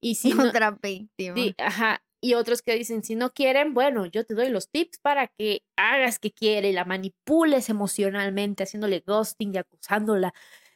[0.00, 1.36] Y si otra víctima.
[1.58, 2.02] ajá.
[2.20, 5.62] Y otros que dicen, si no quieren, bueno, yo te doy los tips para que
[5.76, 10.32] hagas que quiere y la manipules emocionalmente, haciéndole ghosting y acusándola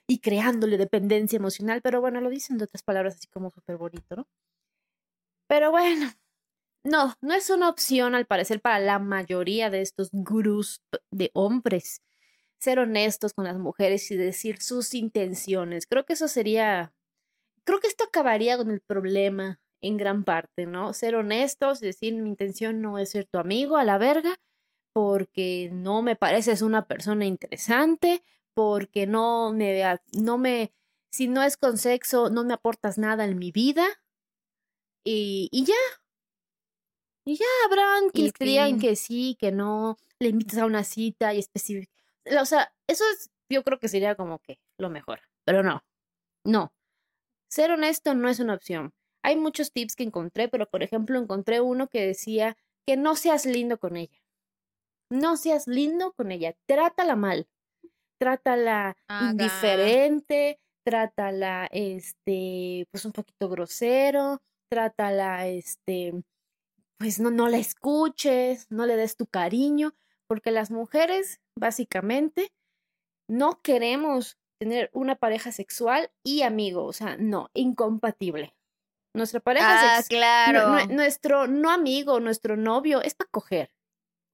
[0.08, 1.80] y creándole dependencia emocional.
[1.80, 4.26] Pero bueno, lo dicen de otras palabras así como súper bonito, ¿no?
[5.46, 6.10] Pero bueno,
[6.84, 12.02] no, no es una opción al parecer para la mayoría de estos gurús de hombres.
[12.60, 15.86] Ser honestos con las mujeres y decir sus intenciones.
[15.86, 16.92] Creo que eso sería,
[17.64, 20.92] creo que esto acabaría con el problema en gran parte, ¿no?
[20.92, 24.40] Ser honestos, decir mi intención no es ser tu amigo a la verga,
[24.92, 30.72] porque no me pareces una persona interesante, porque no me, no me,
[31.12, 33.86] si no es con sexo, no me aportas nada en mi vida,
[35.10, 35.74] y, ya.
[37.24, 41.38] Y ya habrán que crean que sí, que no, le invitas a una cita y
[41.38, 41.97] específica.
[42.40, 45.20] O sea, eso es, yo creo que sería como que lo mejor.
[45.44, 45.82] Pero no,
[46.44, 46.72] no.
[47.50, 48.92] Ser honesto no es una opción.
[49.22, 53.46] Hay muchos tips que encontré, pero por ejemplo encontré uno que decía que no seas
[53.46, 54.18] lindo con ella.
[55.10, 56.54] No seas lindo con ella.
[56.66, 57.48] Trátala mal.
[58.20, 66.14] Trátala indiferente, trátala, este, pues un poquito grosero, trátala, este,
[66.98, 69.94] pues no, no la escuches, no le des tu cariño,
[70.28, 72.52] porque las mujeres, básicamente,
[73.28, 78.54] no queremos tener una pareja sexual y amigo, o sea, no, incompatible.
[79.14, 80.86] Nuestra pareja ah, claro.
[80.86, 83.72] nuestro no amigo, nuestro novio es para coger.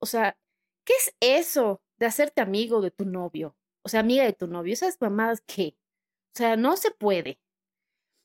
[0.02, 0.36] O sea,
[0.84, 3.56] ¿qué es eso de hacerte amigo de tu novio?
[3.84, 5.76] O sea, amiga de tu novio, esas mamadas que,
[6.34, 7.38] o sea, no se puede.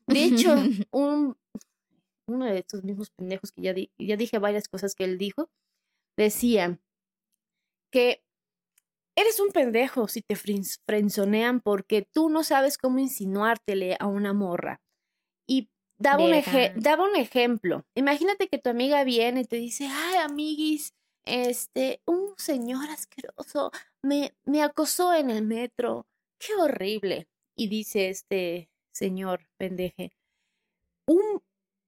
[0.07, 0.55] De hecho,
[0.91, 1.37] un,
[2.27, 5.49] uno de estos mismos pendejos que ya, ya dije varias cosas que él dijo,
[6.17, 6.79] decía
[7.91, 8.23] que
[9.17, 14.33] eres un pendejo si te fren- frenzonean porque tú no sabes cómo insinuártele a una
[14.33, 14.81] morra.
[15.47, 15.69] Y
[16.25, 16.33] un,
[16.81, 17.85] daba un ejemplo.
[17.95, 20.93] Imagínate que tu amiga viene y te dice, ay, amiguis,
[21.25, 23.71] este, un señor asqueroso
[24.01, 26.07] me, me acosó en el metro.
[26.39, 27.27] Qué horrible.
[27.57, 30.11] Y dice este señor pendeje,
[31.07, 31.41] un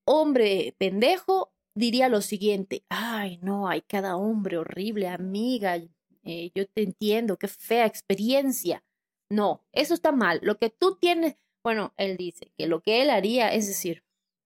[0.05, 5.77] hombre pendejo diría lo siguiente, ay, no, hay cada hombre horrible, amiga,
[6.23, 8.83] eh, yo te entiendo, qué fea experiencia.
[9.29, 10.39] No, eso está mal.
[10.43, 14.03] Lo que tú tienes, bueno, él dice que lo que él haría es decir,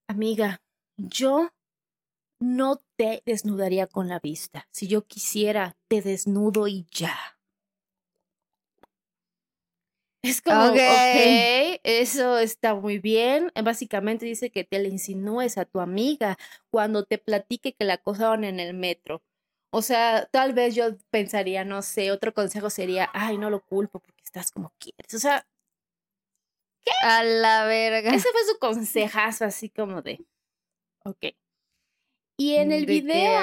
[0.07, 0.61] amiga,
[0.97, 1.49] yo
[2.39, 4.67] no te desnudaría con la vista.
[4.71, 7.34] Si yo quisiera, te desnudo y ya.
[10.29, 10.71] Es como, Ok.
[10.73, 13.51] ok, eso está muy bien.
[13.63, 16.37] Básicamente dice que te le insinúes a tu amiga
[16.71, 19.21] cuando te platique que la acosaron en el metro.
[19.71, 23.99] O sea, tal vez yo pensaría, no sé, otro consejo sería, ay, no lo culpo
[23.99, 25.13] porque estás como quieres.
[25.13, 25.45] O sea,
[27.03, 28.13] A la verga.
[28.13, 30.25] ese fue su consejazo así como de,
[31.03, 31.35] ok.
[32.37, 33.41] Y en el De video,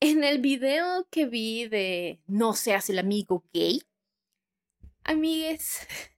[0.00, 3.82] en el video que vi de No seas el amigo gay,
[5.04, 5.86] amigues,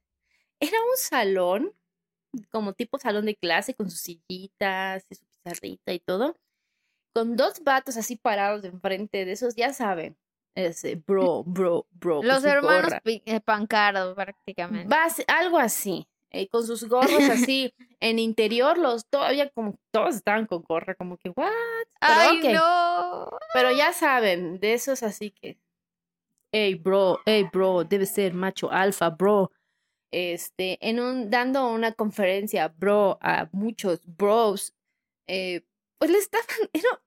[0.59, 1.73] era un salón,
[2.51, 6.35] como tipo salón de clase, con sus sillitas y su pizarrita y todo,
[7.13, 10.17] con dos vatos así parados enfrente de esos, ya saben,
[10.55, 12.21] ese bro, bro, bro.
[12.23, 14.87] Los hermanos eh, Pancardo, prácticamente.
[14.93, 20.45] Bas- algo así, eh, con sus gorros así, en interior, los todavía como todos estaban
[20.45, 21.51] con gorra, como que, ¿what?
[21.99, 23.29] Pero ¡Ay, no!
[23.53, 25.57] Pero ya saben, de esos así que,
[26.55, 29.51] hey bro, hey bro, debe ser macho alfa, bro.
[30.11, 34.73] Este, en un, dando una conferencia, bro, a muchos bros,
[35.27, 35.63] eh,
[35.97, 37.03] pues le estaban, era,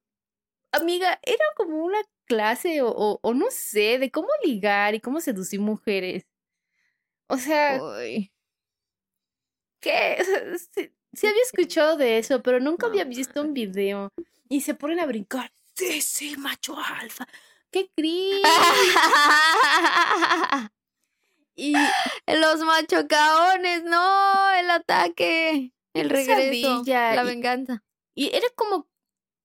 [0.72, 5.20] amiga, era como una clase o, o, o no sé, de cómo ligar y cómo
[5.20, 6.26] seducir mujeres.
[7.28, 8.30] O sea, Uy,
[9.80, 10.18] ¿qué?
[10.74, 14.12] Sí, sí había escuchado de eso, pero nunca había visto un video.
[14.48, 15.52] Y se ponen a brincar.
[15.74, 17.26] Sí, sí, macho alfa.
[17.70, 18.42] ¡Qué cringe!
[21.60, 21.74] Y
[22.28, 27.82] Los machocaones, no, el ataque, el regreso, la y- venganza.
[28.14, 28.86] Y era como,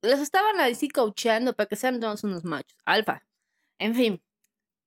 [0.03, 3.25] los estaban así coachando para que sean todos unos machos, alfa.
[3.79, 4.21] En fin,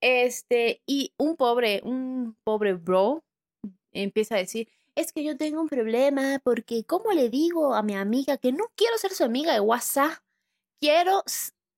[0.01, 3.25] este, y un pobre, un pobre bro
[3.91, 7.97] empieza a decir, es que yo tengo un problema porque ¿cómo le digo a mi
[7.97, 10.13] amiga que no quiero ser su amiga de WhatsApp?
[10.81, 11.25] Quiero,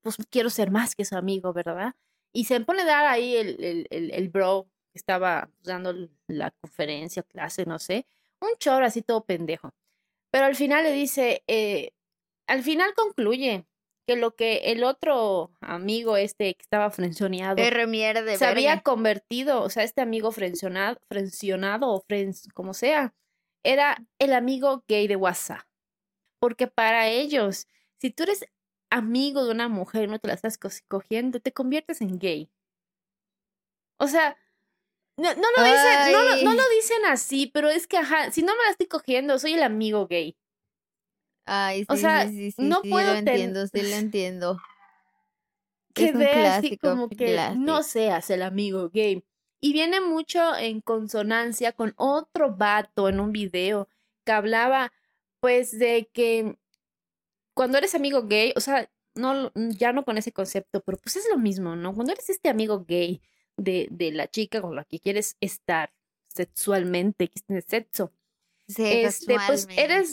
[0.02, 1.94] pues quiero ser más que su amigo, ¿verdad?
[2.32, 5.94] Y se pone a dar ahí el, el, el, el bro que estaba dando
[6.26, 8.06] la conferencia, clase, no sé,
[8.40, 9.70] un chorro así todo pendejo.
[10.30, 11.92] Pero al final le dice, eh,
[12.46, 13.66] al final concluye
[14.06, 17.62] que lo que el otro amigo este que estaba frenzoneado
[18.36, 23.14] se había convertido, o sea, este amigo frencionado, frencionado o frens, como sea,
[23.64, 25.66] era el amigo gay de WhatsApp.
[26.40, 27.66] Porque para ellos,
[28.00, 28.46] si tú eres
[28.90, 32.50] amigo de una mujer y no te la estás co- cogiendo, te conviertes en gay.
[33.98, 34.36] O sea,
[35.16, 38.54] no, no lo dicen, no, no lo dicen así, pero es que, ajá, si no
[38.56, 40.36] me la estoy cogiendo, soy el amigo gay.
[41.46, 44.60] Ay, sí, o sea, sí, sí, sí, no sí, puedo lo entiendo, sí lo entiendo.
[45.94, 49.24] que Es un así como que no seas el amigo gay.
[49.60, 53.88] Y viene mucho en consonancia con otro vato en un video
[54.24, 54.92] que hablaba
[55.40, 56.56] pues de que
[57.58, 61.16] cuando eres amigo gay, o sea, no lo- ya no con ese concepto, pero pues
[61.16, 61.92] es lo mismo, ¿no?
[61.92, 63.20] Cuando eres este amigo gay
[63.56, 65.92] de, de la chica con la que quieres estar
[66.28, 68.12] sexualmente, que tiene sexo,
[69.08, 70.10] este, pues, eres-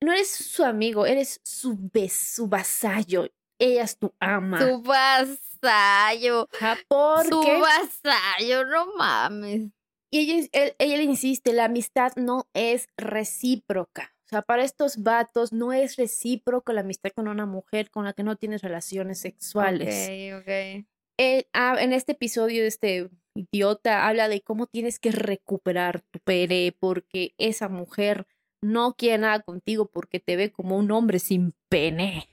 [0.00, 3.28] no eres su amigo, eres su ves, su vasallo.
[3.60, 4.58] Ella es tu ama.
[4.58, 6.48] Su vasallo.
[6.52, 9.70] Ajá, Su porque vasallo, no mames.
[10.10, 14.14] Y ella, él- ella le insiste, la amistad no es recíproca.
[14.32, 18.14] O sea, para estos vatos no es recíproco la amistad con una mujer con la
[18.14, 20.08] que no tienes relaciones sexuales.
[20.08, 20.86] Ok, ok.
[21.18, 26.74] Él, ah, en este episodio, este idiota habla de cómo tienes que recuperar tu pere
[26.80, 28.26] porque esa mujer
[28.62, 32.26] no quiere nada contigo porque te ve como un hombre sin pene.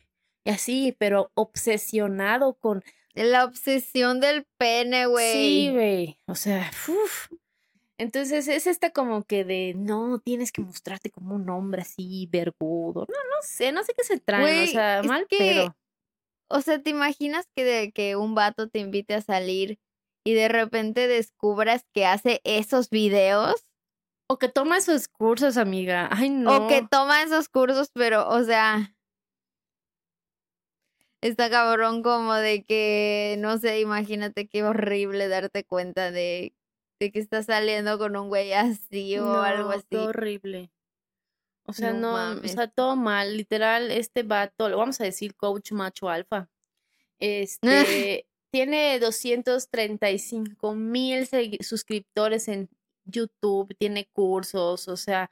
[0.45, 2.81] Y así, pero obsesionado con
[3.13, 5.33] La obsesión del pene, güey.
[5.33, 6.19] Sí, güey.
[6.27, 7.27] O sea, uf.
[7.99, 13.05] Entonces es esta como que de no tienes que mostrarte como un hombre así vergudo.
[13.09, 14.43] No, no sé, no sé qué se traen.
[14.43, 15.75] Güey, o sea, mal que- pero.
[16.51, 19.79] O sea, ¿te imaginas que, de, que un vato te invite a salir
[20.25, 23.53] y de repente descubras que hace esos videos?
[24.29, 26.07] O que toma esos cursos, amiga.
[26.11, 26.65] Ay, no.
[26.65, 28.95] O que toma esos cursos, pero, o sea.
[31.21, 36.53] está cabrón como de que, no sé, imagínate qué horrible darte cuenta de,
[36.99, 39.95] de que estás saliendo con un güey así o algo así.
[39.95, 40.71] Horrible.
[41.63, 43.37] O sea, no, o sea, todo mal.
[43.37, 46.49] Literal, este vato, lo vamos a decir coach macho alfa.
[47.21, 51.27] Este tiene 235 mil
[51.59, 52.69] suscriptores en
[53.05, 55.31] YouTube, tiene cursos, o sea,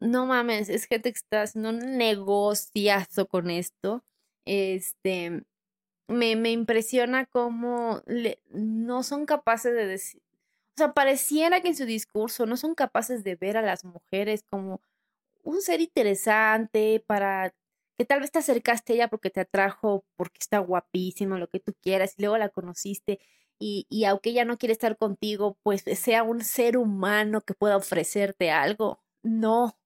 [0.00, 4.02] no mames, es gente que está haciendo un negociazo con esto.
[4.46, 5.44] Este,
[6.10, 8.02] me, me impresiona cómo
[8.50, 10.20] no son capaces de decir,
[10.76, 14.42] o sea, pareciera que en su discurso no son capaces de ver a las mujeres
[14.50, 14.80] como
[15.42, 17.54] un ser interesante para
[17.98, 21.60] que tal vez te acercaste a ella porque te atrajo, porque está guapísima, lo que
[21.60, 23.20] tú quieras, y luego la conociste,
[23.58, 27.76] y, y aunque ella no quiere estar contigo, pues sea un ser humano que pueda
[27.76, 29.02] ofrecerte algo.
[29.22, 29.78] No.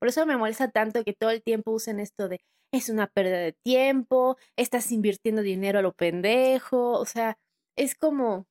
[0.00, 2.40] Por eso me molesta tanto que todo el tiempo usen esto de
[2.72, 7.38] es una pérdida de tiempo, estás invirtiendo dinero a lo pendejo, o sea,
[7.76, 8.46] es como,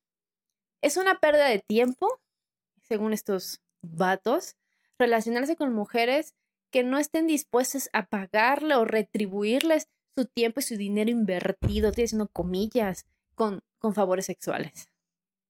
[0.81, 2.19] es una pérdida de tiempo,
[2.81, 4.55] según estos vatos,
[4.97, 6.35] relacionarse con mujeres
[6.71, 12.05] que no estén dispuestos a pagarle o retribuirles su tiempo y su dinero invertido, estoy
[12.05, 13.05] haciendo comillas,
[13.35, 14.89] con, con favores sexuales.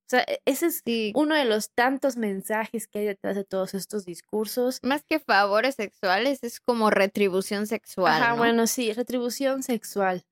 [0.10, 0.82] O sea, e, ese es
[1.14, 4.80] uno de los tantos mensajes que hay detrás de todos estos discursos.
[4.82, 8.20] Más que favores sexuales, es como retribución sexual.
[8.20, 10.26] Ajá, bueno, sí, retribución sexual.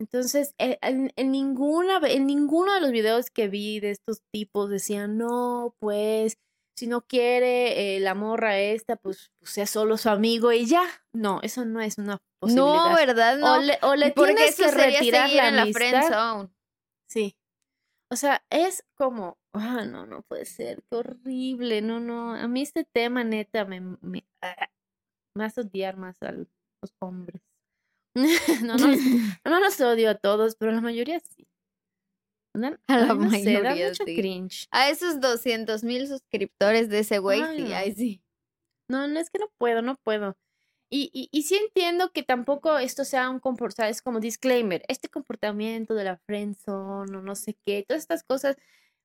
[0.00, 4.68] Entonces, e, en, en, ninguna, en ninguno de los videos que vi de estos tipos
[4.68, 6.36] decían, no, pues,
[6.76, 10.82] si no quiere eh, la morra esta, pues, pues, sea solo su amigo y ya.
[11.12, 12.90] No, eso no es una posibilidad.
[12.90, 13.38] No, ¿verdad?
[13.38, 13.54] No.
[13.54, 16.48] O le, o le tienes que retirar la, en la friend zone.
[17.06, 17.36] Sí.
[18.12, 22.34] O sea, es como, ah, no, no puede ser, qué horrible, no, no.
[22.34, 24.68] A mí este tema, neta, me, me, ah,
[25.36, 26.48] me hace odiar más a los
[27.00, 27.42] hombres.
[28.64, 28.86] no, no,
[29.44, 31.46] no los odio a todos, pero la mayoría sí
[32.88, 33.92] a la mayoría,
[34.70, 38.22] A esos 200 mil suscriptores de ese güey, sí, ay, sí.
[38.88, 40.36] No, no es que no puedo, no puedo.
[40.92, 45.94] Y, y, sí entiendo que tampoco esto sea un comportamiento, es como disclaimer, este comportamiento
[45.94, 48.56] de la friendzone o no sé qué, todas estas cosas,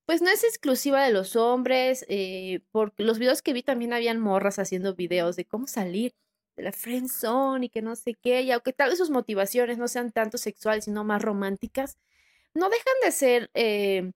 [0.05, 4.19] pues no es exclusiva de los hombres, eh, porque los videos que vi también habían
[4.19, 6.15] morras haciendo videos de cómo salir
[6.55, 9.87] de la friendzone y que no sé qué, y aunque tal vez sus motivaciones no
[9.87, 11.99] sean tanto sexuales, sino más románticas,
[12.55, 14.11] no dejan de ser, eh,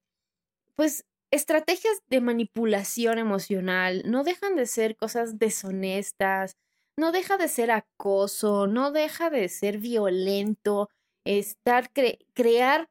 [0.76, 6.57] pues, estrategias de manipulación emocional, no dejan de ser cosas deshonestas,
[7.00, 10.89] no deja de ser acoso, no deja de ser violento,
[11.26, 11.91] estar,
[12.34, 12.89] crear,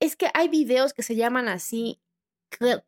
[0.00, 2.00] es que hay videos que se llaman así,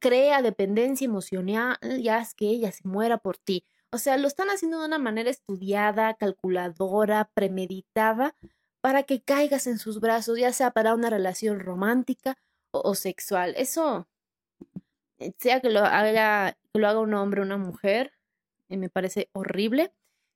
[0.01, 3.65] crea dependencia emocional, ya es que ella se muera por ti.
[3.91, 8.35] O sea, lo están haciendo de una manera estudiada, calculadora, premeditada,
[8.81, 12.37] para que caigas en sus brazos, ya sea para una relación romántica
[12.73, 13.55] o, sexual.
[13.57, 14.09] Eso,
[15.19, 18.13] eh, sea que lo haga, que lo haga un hombre o una mujer,
[18.69, 19.93] eh, me parece horrible.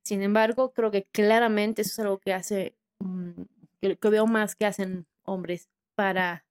[0.06, 3.42] Sin embargo, creo que claramente eso es algo que hace, mm,
[3.80, 6.46] que, veo más que hacen hombres para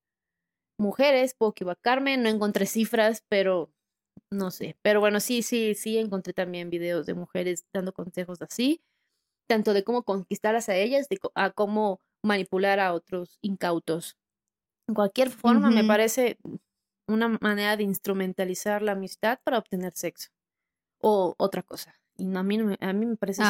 [0.78, 1.36] mujeres.
[1.36, 3.72] Puedo equivocarme, no encontré cifras, pero
[4.30, 4.78] no sé.
[4.82, 8.82] Pero bueno, sí, sí, sí encontré también videos de mujeres dando consejos así
[9.48, 14.18] tanto de cómo conquistarlas a ellas, de a cómo manipular a otros incautos.
[14.88, 16.40] En cualquier forma, me parece
[17.08, 20.30] una manera de instrumentalizar la amistad para obtener sexo
[21.00, 21.96] o otra cosa.
[22.18, 23.44] Y a mí, a mí me parece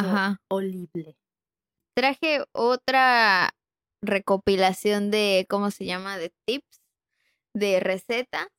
[0.49, 1.18] horrible.
[1.95, 3.53] Traje otra
[4.01, 6.18] recopilación de, ¿cómo se llama?
[6.18, 6.82] De tips,
[7.53, 8.49] de receta.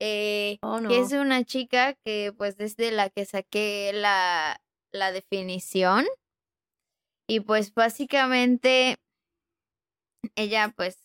[0.00, 4.60] Eh, oh, que es una chica que pues desde la que saqué la,
[4.92, 6.04] la definición
[7.28, 8.96] y pues básicamente
[10.36, 10.98] ella pues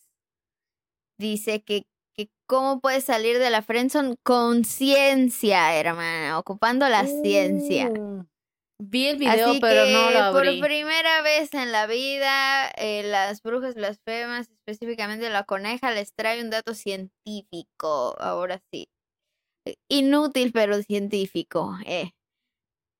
[1.18, 1.86] dice que,
[2.16, 7.88] que cómo puedes salir de la friendzone con ciencia, hermana, ocupando la ciencia.
[7.88, 8.24] Uh,
[8.78, 10.60] vi el video, pero no lo abrí.
[10.60, 16.42] Por primera vez en la vida, eh, las brujas blasfemas, específicamente la coneja, les trae
[16.42, 18.16] un dato científico.
[18.18, 18.88] Ahora sí.
[19.88, 21.76] Inútil, pero científico.
[21.86, 22.12] Eh.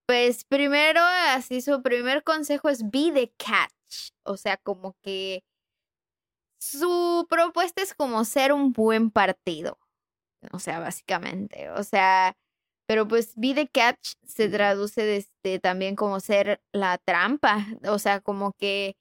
[0.07, 4.13] Pues primero, así su primer consejo es be the catch.
[4.25, 5.43] O sea, como que
[6.61, 9.79] su propuesta es como ser un buen partido.
[10.53, 11.71] O sea, básicamente.
[11.71, 12.37] O sea,
[12.87, 17.67] pero pues be the catch se traduce desde, también como ser la trampa.
[17.89, 18.97] O sea, como que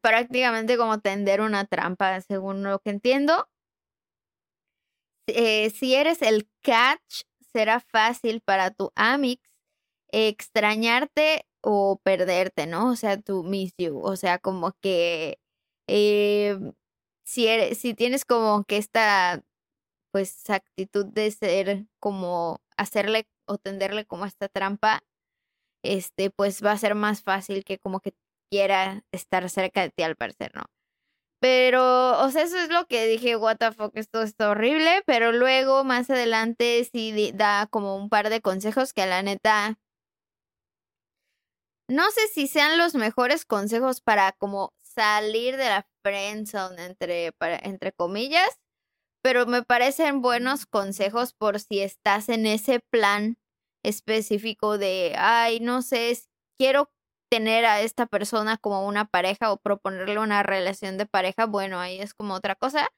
[0.00, 3.48] prácticamente como tender una trampa, según lo que entiendo.
[5.28, 7.22] Eh, si eres el catch,
[7.52, 9.42] será fácil para tu amix
[10.12, 12.90] extrañarte o perderte, ¿no?
[12.90, 15.38] O sea, tu miss you, o sea, como que
[15.88, 16.58] eh,
[17.24, 19.42] si, eres, si tienes como que esta
[20.12, 25.02] pues actitud de ser como hacerle o tenderle como esta trampa,
[25.84, 28.14] este, pues va a ser más fácil que como que
[28.50, 30.64] quiera estar cerca de ti al parecer, ¿no?
[31.40, 35.32] Pero, o sea, eso es lo que dije, what the fuck, esto está horrible, pero
[35.32, 39.78] luego más adelante sí da como un par de consejos que a la neta
[41.88, 47.32] no sé si sean los mejores consejos para como salir de la friendzone entre
[47.62, 48.60] entre comillas,
[49.22, 53.38] pero me parecen buenos consejos por si estás en ese plan
[53.84, 56.18] específico de, ay, no sé,
[56.58, 56.90] quiero
[57.30, 62.00] tener a esta persona como una pareja o proponerle una relación de pareja, bueno, ahí
[62.00, 62.88] es como otra cosa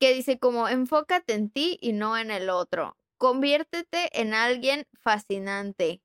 [0.00, 2.96] que dice como enfócate en ti y no en el otro.
[3.18, 6.02] Conviértete en alguien fascinante.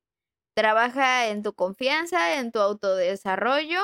[0.55, 3.79] Trabaja en tu confianza, en tu autodesarrollo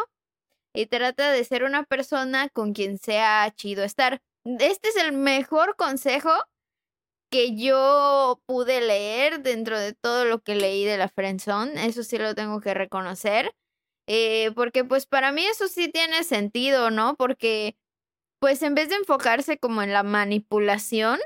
[0.75, 4.21] y trata de ser una persona con quien sea chido estar.
[4.43, 6.31] Este es el mejor consejo
[7.31, 12.17] que yo pude leer dentro de todo lo que leí de la Friendzone, eso sí
[12.17, 13.53] lo tengo que reconocer,
[14.07, 17.15] eh, porque pues para mí eso sí tiene sentido, ¿no?
[17.15, 17.75] Porque
[18.39, 21.19] pues en vez de enfocarse como en la manipulación,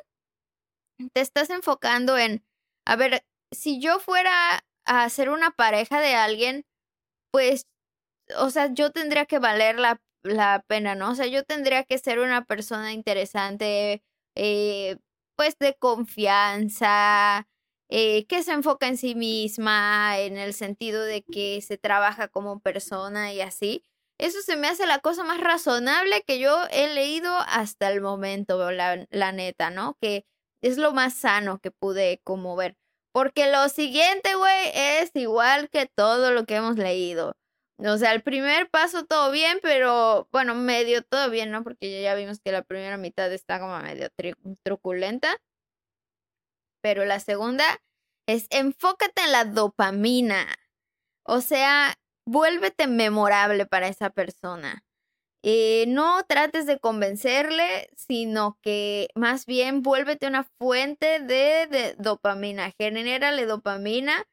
[1.14, 2.44] te estás enfocando en,
[2.86, 6.66] a ver, si yo fuera a ser una pareja de alguien,
[7.32, 7.68] pues,
[8.38, 11.12] o sea, yo tendría que valer la, la pena, ¿no?
[11.12, 14.04] O sea, yo tendría que ser una persona interesante,
[14.36, 14.98] eh,
[15.36, 17.48] pues de confianza,
[17.90, 22.60] eh, que se enfoca en sí misma, en el sentido de que se trabaja como
[22.60, 23.84] persona y así.
[24.20, 28.70] Eso se me hace la cosa más razonable que yo he leído hasta el momento,
[28.72, 29.98] la, la neta, ¿no?
[30.02, 30.26] Que
[30.62, 32.76] es lo más sano que pude como ver.
[33.14, 37.34] Porque lo siguiente, güey, es igual que todo lo que hemos leído.
[37.86, 41.64] O sea, el primer paso todo bien, pero bueno, medio todo bien, ¿no?
[41.64, 44.10] Porque ya vimos que la primera mitad está como medio
[44.64, 45.38] truculenta.
[46.82, 47.64] Pero la segunda
[48.28, 50.46] es enfócate en la dopamina.
[51.26, 54.84] O sea, vuélvete memorable para esa persona.
[55.44, 62.74] Eh, no trates de convencerle, sino que más bien vuélvete una fuente de, de dopamina.
[62.78, 64.26] Genérale dopamina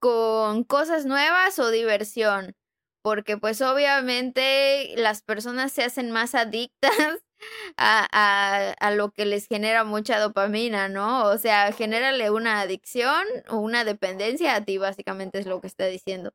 [0.00, 2.56] con cosas nuevas o diversión
[3.02, 6.90] porque pues obviamente las personas se hacen más adictas
[7.76, 11.24] a, a, a, lo que les genera mucha dopamina, ¿no?
[11.24, 15.86] O sea, genérale una adicción o una dependencia a ti, básicamente es lo que está
[15.86, 16.32] diciendo.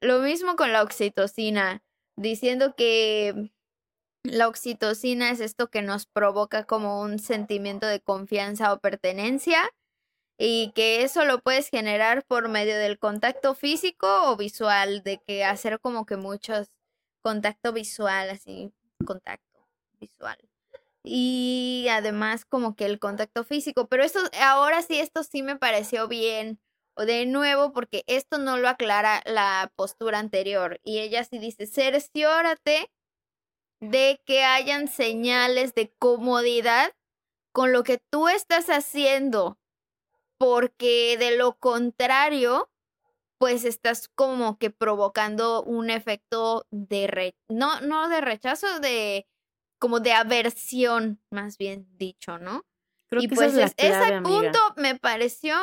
[0.00, 1.82] Lo mismo con la oxitocina,
[2.16, 3.50] diciendo que
[4.24, 9.70] la oxitocina es esto que nos provoca como un sentimiento de confianza o pertenencia
[10.42, 15.44] y que eso lo puedes generar por medio del contacto físico o visual, de que
[15.44, 16.68] hacer como que muchos
[17.20, 18.72] contacto visual, así,
[19.06, 19.68] contacto
[20.00, 20.38] visual.
[21.04, 26.08] Y además como que el contacto físico, pero esto ahora sí esto sí me pareció
[26.08, 26.58] bien
[26.94, 31.66] o de nuevo porque esto no lo aclara la postura anterior y ella sí dice,
[31.66, 32.90] cerciórate
[33.80, 36.92] de que hayan señales de comodidad
[37.52, 39.59] con lo que tú estás haciendo
[40.40, 42.70] porque de lo contrario,
[43.38, 49.28] pues estás como que provocando un efecto de, no, no de rechazo, de
[49.78, 52.64] como de aversión, más bien dicho, ¿no?
[53.12, 55.56] y pues ese punto me pareció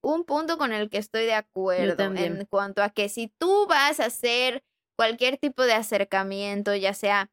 [0.00, 4.00] un punto con el que estoy de acuerdo en cuanto a que si tú vas
[4.00, 4.64] a hacer
[4.96, 7.30] cualquier tipo de acercamiento, ya sea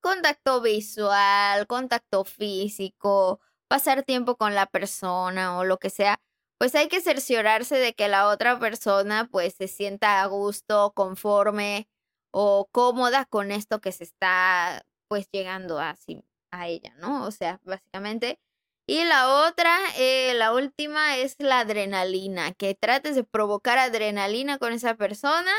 [0.00, 3.40] contacto visual, contacto físico,
[3.74, 6.20] pasar tiempo con la persona o lo que sea,
[6.60, 11.88] pues hay que cerciorarse de que la otra persona pues se sienta a gusto, conforme
[12.30, 16.22] o cómoda con esto que se está pues llegando así
[16.52, 17.24] a ella, ¿no?
[17.24, 18.38] O sea, básicamente.
[18.86, 24.72] Y la otra, eh, la última es la adrenalina, que trates de provocar adrenalina con
[24.72, 25.50] esa persona,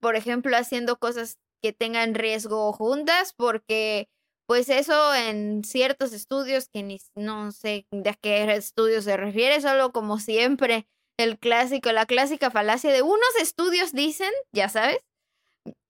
[0.00, 4.08] por ejemplo, haciendo cosas que tengan riesgo juntas, porque
[4.46, 9.92] pues eso en ciertos estudios que ni no sé de qué estudio se refiere, solo
[9.92, 10.86] como siempre
[11.18, 14.98] el clásico, la clásica falacia de unos estudios dicen, ya sabes,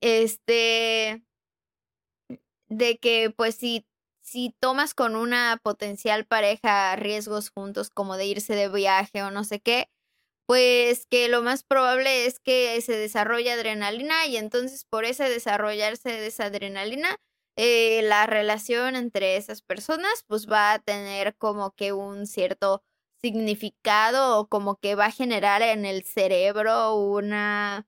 [0.01, 1.25] este,
[2.69, 3.87] de que pues si,
[4.23, 9.45] si tomas con una potencial pareja riesgos juntos como de irse de viaje o no
[9.45, 9.89] sé qué,
[10.47, 16.11] pues que lo más probable es que se desarrolle adrenalina y entonces por ese desarrollarse
[16.11, 17.17] de esa adrenalina,
[17.57, 22.83] eh, la relación entre esas personas pues va a tener como que un cierto
[23.23, 27.87] significado o como que va a generar en el cerebro una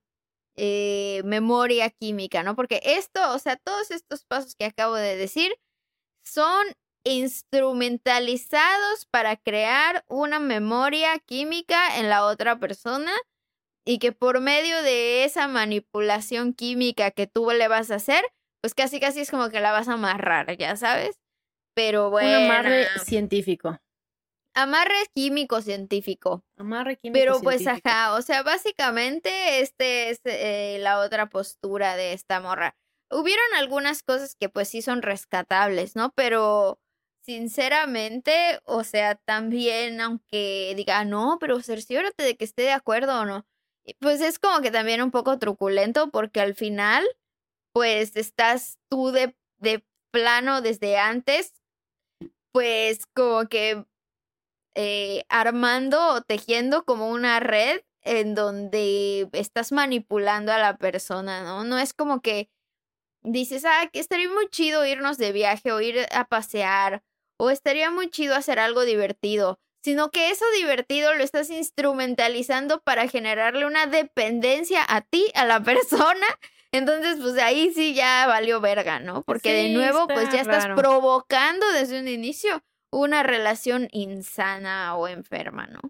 [0.57, 2.57] eh, memoria química, ¿no?
[2.57, 5.55] Porque esto, o sea, todos estos pasos que acabo de decir
[6.25, 6.67] son
[7.05, 13.13] instrumentalizados para crear una memoria química en la otra persona
[13.87, 18.25] y que por medio de esa manipulación química que tú le vas a hacer,
[18.67, 21.21] pues casi casi es como que la vas a amarrar, ya sabes.
[21.73, 22.37] Pero bueno.
[22.37, 23.79] Un amarre científico.
[24.55, 26.45] Amarre químico científico.
[26.57, 27.89] Amarre químico Pero pues científico.
[27.89, 32.75] ajá, o sea, básicamente este es eh, la otra postura de esta morra.
[33.09, 36.11] Hubieron algunas cosas que pues sí son rescatables, ¿no?
[36.17, 36.81] Pero
[37.23, 43.25] sinceramente, o sea, también aunque diga, no, pero cerciórate de que esté de acuerdo o
[43.27, 43.47] no,
[44.01, 47.07] pues es como que también un poco truculento porque al final,
[47.77, 51.53] pues estás tú de, de plano desde antes,
[52.51, 53.85] pues como que
[54.75, 61.65] eh, armando o tejiendo como una red en donde estás manipulando a la persona, ¿no?
[61.65, 62.49] No es como que
[63.23, 67.03] dices, ah, que estaría muy chido irnos de viaje o ir a pasear
[67.39, 73.07] o estaría muy chido hacer algo divertido, sino que eso divertido lo estás instrumentalizando para
[73.07, 76.27] generarle una dependencia a ti, a la persona.
[76.77, 79.23] Entonces, pues ahí sí ya valió verga, ¿no?
[79.23, 80.77] Porque de nuevo, pues ya estás raro.
[80.77, 82.63] provocando desde un inicio
[82.93, 85.81] una relación insana o enferma, ¿no?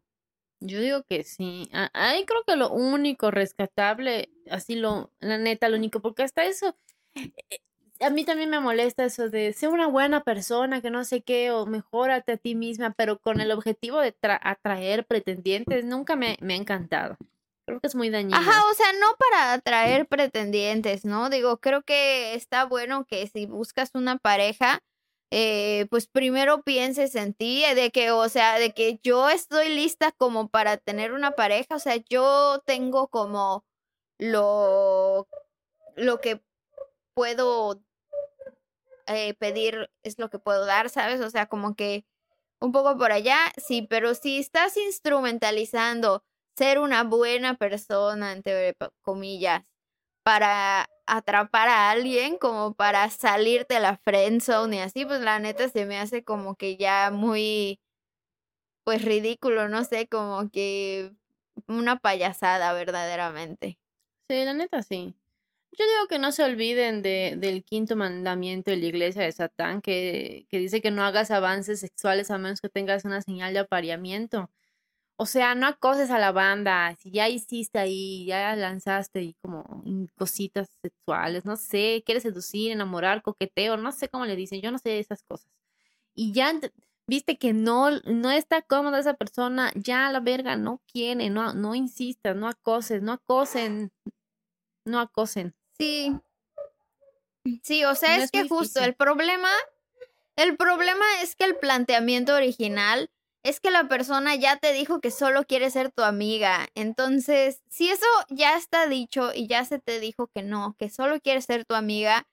[0.60, 1.68] Yo digo que sí.
[1.92, 6.74] Ahí creo que lo único rescatable, así lo, la neta, lo único, porque hasta eso,
[7.14, 7.58] eh,
[8.00, 11.50] a mí también me molesta eso de ser una buena persona, que no sé qué,
[11.50, 16.36] o mejórate a ti misma, pero con el objetivo de tra- atraer pretendientes, nunca me,
[16.40, 17.16] me ha encantado.
[17.66, 18.36] Creo que es muy dañino.
[18.36, 21.30] Ajá, o sea, no para atraer pretendientes, ¿no?
[21.30, 24.84] Digo, creo que está bueno que si buscas una pareja,
[25.32, 29.68] eh, pues primero pienses en ti, eh, de que, o sea, de que yo estoy
[29.68, 33.64] lista como para tener una pareja, o sea, yo tengo como
[34.18, 35.26] lo,
[35.96, 36.40] lo que
[37.14, 37.82] puedo
[39.08, 41.20] eh, pedir es lo que puedo dar, ¿sabes?
[41.20, 42.04] O sea, como que
[42.60, 46.22] un poco por allá, sí, pero si estás instrumentalizando
[46.56, 49.62] ser una buena persona, entre comillas,
[50.22, 55.68] para atrapar a alguien, como para salirte de la friendzone y así, pues la neta
[55.68, 57.80] se me hace como que ya muy,
[58.84, 61.12] pues ridículo, no sé, como que
[61.68, 63.78] una payasada verdaderamente.
[64.28, 65.14] Sí, la neta sí.
[65.78, 69.82] Yo digo que no se olviden de, del quinto mandamiento de la iglesia de Satán,
[69.82, 73.60] que, que dice que no hagas avances sexuales a menos que tengas una señal de
[73.60, 74.50] apareamiento.
[75.18, 76.94] O sea, no acoses a la banda.
[77.00, 79.82] Si ya hiciste ahí, ya lanzaste ahí como
[80.16, 84.78] cositas sexuales, no sé, quieres seducir, enamorar, coqueteo, no sé cómo le dicen, yo no
[84.78, 85.50] sé esas cosas.
[86.14, 86.52] Y ya
[87.06, 91.74] viste que no, no está cómoda esa persona, ya la verga no quiere, no, no
[91.74, 93.92] insistas, no acoses, no acosen,
[94.84, 95.54] no acosen.
[95.78, 96.14] Sí.
[97.62, 99.48] Sí, o sea, No es es que justo el problema,
[100.36, 103.08] el problema es que el planteamiento original
[103.46, 106.66] es que la persona ya te dijo que solo quiere ser tu amiga.
[106.74, 111.20] Entonces, si eso ya está dicho y ya se te dijo que no, que solo
[111.20, 112.26] quiere ser tu amiga,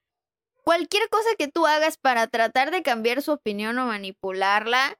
[0.63, 4.97] cualquier cosa que tú hagas para tratar de cambiar su opinión o manipularla,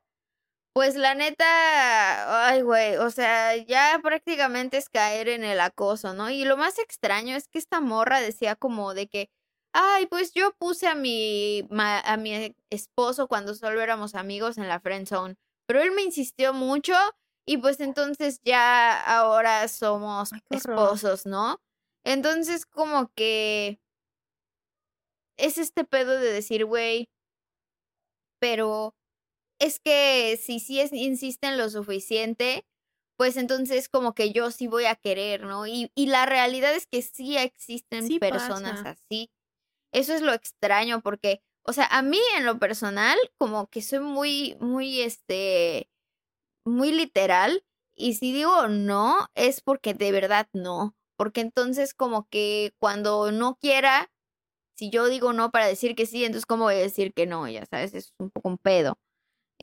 [0.74, 6.30] pues la neta, ay, güey, o sea, ya prácticamente es caer en el acoso, ¿no?
[6.30, 9.30] Y lo más extraño es que esta morra decía como de que,
[9.74, 14.80] ay, pues yo puse a mi, a mi esposo cuando solo éramos amigos en la
[14.80, 15.36] friend zone,
[15.66, 16.94] pero él me insistió mucho
[17.46, 21.62] y pues entonces ya ahora somos esposos, ¿no?
[22.06, 23.80] Entonces como que
[25.38, 27.10] es este pedo de decir, güey,
[28.40, 28.96] pero
[29.60, 32.66] es que si sí es, insisten lo suficiente,
[33.18, 35.68] pues entonces como que yo sí voy a querer, ¿no?
[35.68, 38.90] Y, y la realidad es que sí existen Sí personas pasa.
[38.90, 39.32] así.
[39.94, 44.00] Eso es lo extraño porque, o sea, a mí en lo personal, como que soy
[44.00, 45.90] muy, muy, este,
[46.66, 47.64] muy literal.
[47.96, 50.96] Y si digo no, es porque de verdad no.
[51.18, 54.12] Porque entonces como que cuando no quiera,
[54.78, 57.48] si yo digo no para decir que sí, entonces cómo voy a decir que no,
[57.48, 58.98] ya sabes, es un poco un pedo.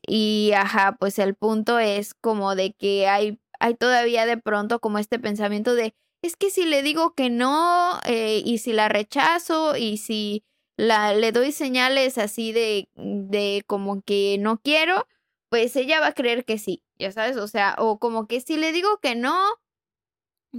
[0.06, 4.98] Y ajá, pues el punto es como de que hay, hay todavía de pronto como
[4.98, 9.76] este pensamiento de, es que si le digo que no, eh, y si la rechazo,
[9.76, 10.44] y si
[10.80, 15.06] la, le doy señales así de, de como que no quiero,
[15.50, 18.56] pues ella va a creer que sí, ya sabes, o sea, o como que si
[18.56, 19.38] le digo que no,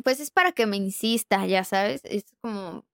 [0.04, 2.86] pues es para que me insista, ya sabes, es como,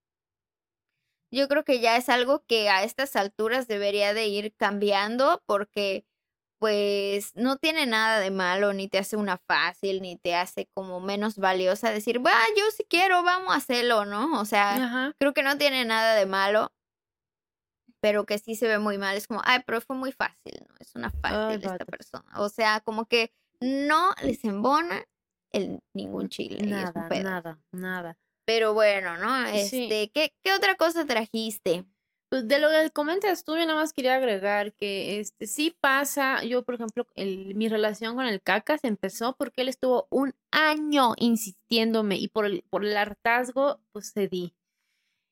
[1.30, 6.06] yo creo que ya es algo que a estas alturas debería de ir cambiando porque
[6.58, 10.98] pues no tiene nada de malo, ni te hace una fácil, ni te hace como
[11.00, 14.40] menos valiosa decir, va, yo si quiero, vamos a hacerlo, ¿no?
[14.40, 15.12] O sea, Ajá.
[15.18, 16.72] creo que no tiene nada de malo,
[18.00, 19.16] pero que sí se ve muy mal.
[19.16, 20.74] Es como, ay, pero fue muy fácil, ¿no?
[20.80, 21.86] Es una fácil esta vato.
[21.86, 22.30] persona.
[22.36, 25.04] O sea, como que no les embona
[25.52, 26.56] el ningún chile.
[26.60, 27.22] y es un Nada, pedo.
[27.30, 28.18] nada, nada.
[28.46, 29.46] Pero bueno, ¿no?
[29.50, 29.84] Sí.
[29.84, 31.84] Este, ¿qué, ¿qué otra cosa trajiste?
[32.30, 36.44] Pues de lo que comentas tú, yo nada más quería agregar que este sí pasa,
[36.44, 41.14] yo por ejemplo, el- mi relación con el cacas empezó porque él estuvo un año
[41.16, 44.54] insistiéndome y por el, por el hartazgo, pues cedí.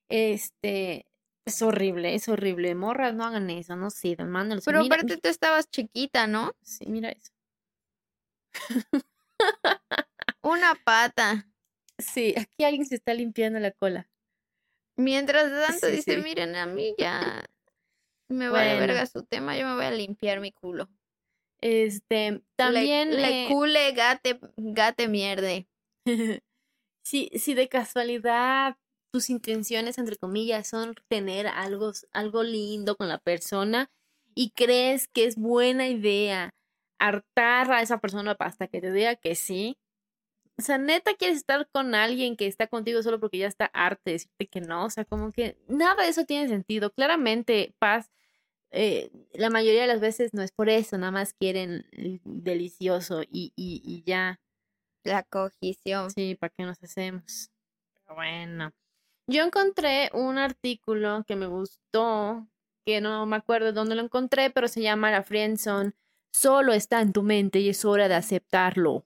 [0.09, 1.07] Este,
[1.47, 2.75] es horrible, es horrible.
[2.75, 4.65] Morras, no hagan eso, no sirven, mándalos.
[4.65, 6.53] Pero Mira, aparte tú estabas chiquita, ¿no?
[6.63, 7.31] sí, mira eso.
[10.43, 11.47] Una pata.
[11.99, 14.09] Sí, aquí alguien se está limpiando la cola.
[14.97, 16.23] Mientras tanto Sí, dice, sí.
[16.23, 17.45] miren, a mí ya
[18.29, 18.81] me vale Bueno.
[18.81, 20.89] verga su tema, yo me voy a limpiar mi culo.
[21.61, 25.69] Este, Le- también Le, eh, cule, gate, gate mierde.
[27.05, 28.77] si, si de casualidad
[29.17, 33.91] tus intenciones, entre comillas, son tener algo, algo lindo con la persona
[34.35, 36.51] y crees que es buena idea
[36.99, 39.79] hartar a esa persona hasta que te diga que sí.
[40.59, 44.03] O sea, neta quieres estar con alguien que está contigo solo porque ya está harto
[44.05, 44.85] de decirte que no.
[44.85, 46.91] O sea, como que nada de eso tiene sentido.
[46.93, 48.11] Claramente, paz,
[48.71, 53.23] eh, la mayoría de las veces no es por eso, nada más quieren el delicioso
[53.23, 54.41] y, y, y ya.
[55.05, 56.11] La cogición.
[56.11, 57.51] Sí, ¿para qué nos hacemos?
[57.95, 58.75] Pero bueno.
[59.29, 62.47] Yo encontré un artículo que me gustó,
[62.85, 65.95] que no me acuerdo dónde lo encontré, pero se llama La Friendzone.
[66.33, 69.05] Solo está en tu mente y es hora de aceptarlo.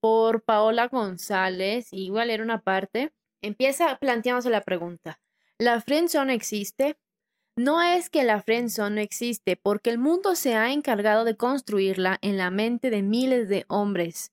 [0.00, 3.12] Por Paola González, igual era una parte.
[3.42, 5.20] Empieza planteándose la pregunta.
[5.58, 6.98] ¿La friendzone existe?
[7.54, 12.18] No es que la friendzone no existe, porque el mundo se ha encargado de construirla
[12.22, 14.32] en la mente de miles de hombres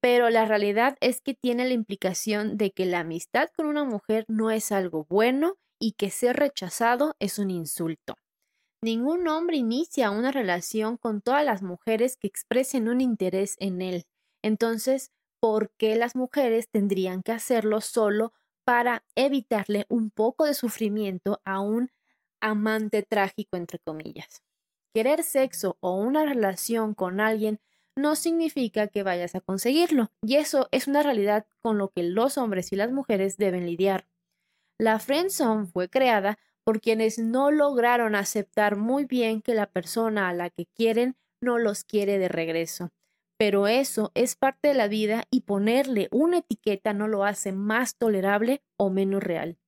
[0.00, 4.24] pero la realidad es que tiene la implicación de que la amistad con una mujer
[4.28, 8.16] no es algo bueno y que ser rechazado es un insulto.
[8.82, 14.04] Ningún hombre inicia una relación con todas las mujeres que expresen un interés en él.
[14.42, 18.32] Entonces, ¿por qué las mujeres tendrían que hacerlo solo
[18.64, 21.90] para evitarle un poco de sufrimiento a un
[22.40, 24.42] amante trágico, entre comillas?
[24.94, 27.60] Querer sexo o una relación con alguien
[27.96, 32.38] no significa que vayas a conseguirlo, y eso es una realidad con lo que los
[32.38, 34.06] hombres y las mujeres deben lidiar.
[34.78, 40.34] La friendzone fue creada por quienes no lograron aceptar muy bien que la persona a
[40.34, 42.90] la que quieren no los quiere de regreso.
[43.38, 47.96] Pero eso es parte de la vida y ponerle una etiqueta no lo hace más
[47.96, 49.58] tolerable o menos real.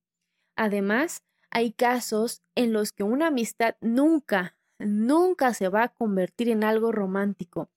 [0.55, 6.63] Además, hay casos en los que una amistad nunca, nunca se va a convertir en
[6.63, 7.69] algo romántico.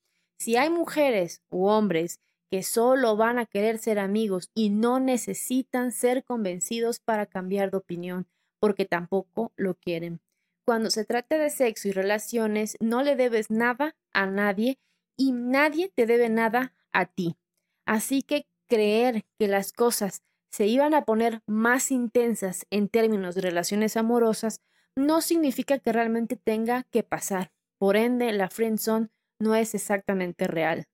[0.42, 2.18] Si hay mujeres u hombres
[2.50, 7.76] que solo van a querer ser amigos y no necesitan ser convencidos para cambiar de
[7.76, 8.26] opinión,
[8.58, 10.20] porque tampoco lo quieren.
[10.64, 14.80] Cuando se trata de sexo y relaciones, no le debes nada a nadie
[15.16, 17.36] y nadie te debe nada a ti.
[17.86, 23.42] Así que creer que las cosas se iban a poner más intensas en términos de
[23.42, 24.60] relaciones amorosas
[24.96, 27.52] no significa que realmente tenga que pasar.
[27.78, 29.10] Por ende, la friendzone
[29.42, 30.86] no es exactamente real,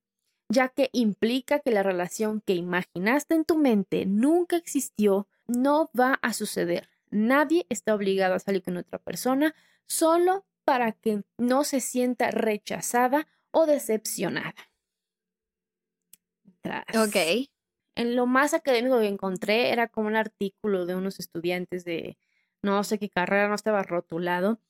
[0.48, 6.18] ya que implica que la relación que imaginaste en tu mente nunca existió, no va
[6.22, 6.88] a suceder.
[7.10, 9.54] Nadie está obligado a salir con otra persona
[9.86, 14.54] solo para que no se sienta rechazada o decepcionada.
[16.62, 16.84] Tras.
[16.96, 17.16] Ok.
[17.96, 22.18] En lo más académico que encontré era como un artículo de unos estudiantes de
[22.62, 24.60] no sé qué carrera, no estaba rotulado.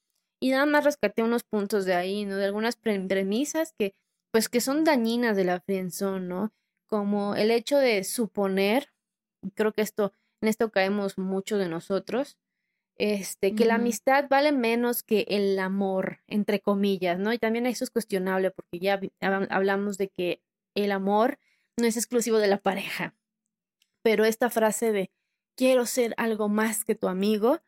[0.41, 2.37] Y nada más rescaté unos puntos de ahí, ¿no?
[2.37, 3.95] De algunas pre- premisas que,
[4.33, 6.53] pues, que son dañinas de la friendzone, ¿no?
[6.87, 8.93] Como el hecho de suponer,
[9.43, 12.39] y creo que esto, en esto caemos mucho de nosotros,
[12.97, 17.33] este, que la amistad vale menos que el amor, entre comillas, ¿no?
[17.33, 19.01] Y también eso es cuestionable porque ya
[19.51, 20.43] hablamos de que
[20.75, 21.39] el amor
[21.77, 23.15] no es exclusivo de la pareja.
[24.03, 25.13] Pero esta frase de
[25.57, 27.61] quiero ser algo más que tu amigo,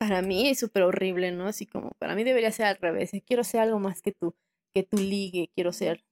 [0.00, 1.46] para mí es súper horrible, ¿no?
[1.46, 3.12] Así como, para mí debería ser al revés.
[3.14, 4.34] eh, Quiero ser algo más que tú,
[4.74, 6.02] que tu ligue, quiero ser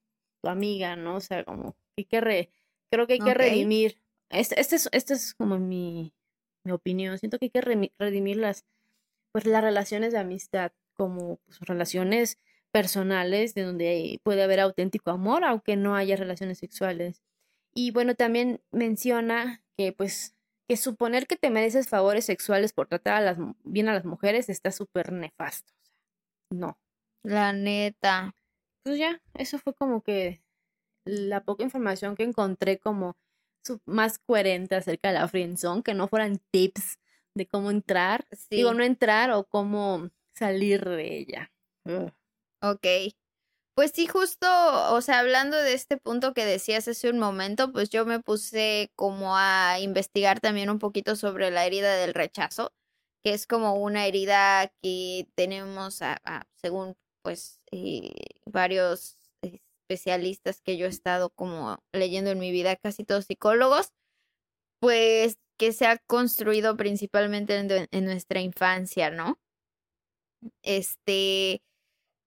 [0.43, 1.15] tu amiga, ¿no?
[1.15, 2.49] O sea, como, que hay que re-
[2.91, 3.99] creo que hay que redimir.
[4.29, 6.13] Este, este es, este es como mi,
[6.63, 7.17] mi opinión.
[7.17, 8.63] Siento que hay que redimir las,
[9.33, 12.37] pues, las relaciones de amistad como pues, relaciones
[12.71, 17.23] personales de donde puede haber auténtico amor, aunque no haya relaciones sexuales.
[17.73, 20.35] Y bueno, también menciona que pues
[20.69, 24.05] que suponer que te mereces favores sexuales por tratar a las, mu- bien a las
[24.05, 25.73] mujeres está súper nefasto.
[25.73, 26.79] o sea, no.
[27.23, 28.33] La neta.
[28.83, 30.41] pues ya, eso fue como que
[31.05, 33.17] la poca información que encontré como
[33.85, 36.99] más coherente acerca de la friendzone, que no fueran tips
[37.35, 41.51] de cómo entrar, digo, no entrar o cómo salir de ella.
[42.61, 42.85] Ok.
[43.79, 44.45] Pues sí, justo,
[44.93, 48.91] o sea, hablando de este punto que decías hace un momento, pues yo me puse
[48.97, 52.73] como a investigar también un poquito sobre la herida del rechazo,
[53.23, 56.01] que es como una herida que tenemos,
[56.57, 58.11] según pues eh,
[58.45, 63.93] varios especialistas que yo he estado como leyendo en mi vida, casi todos psicólogos,
[64.81, 67.55] pues que se ha construido principalmente
[67.91, 69.39] en, nuestra infancia, ¿no?
[70.63, 71.61] Este,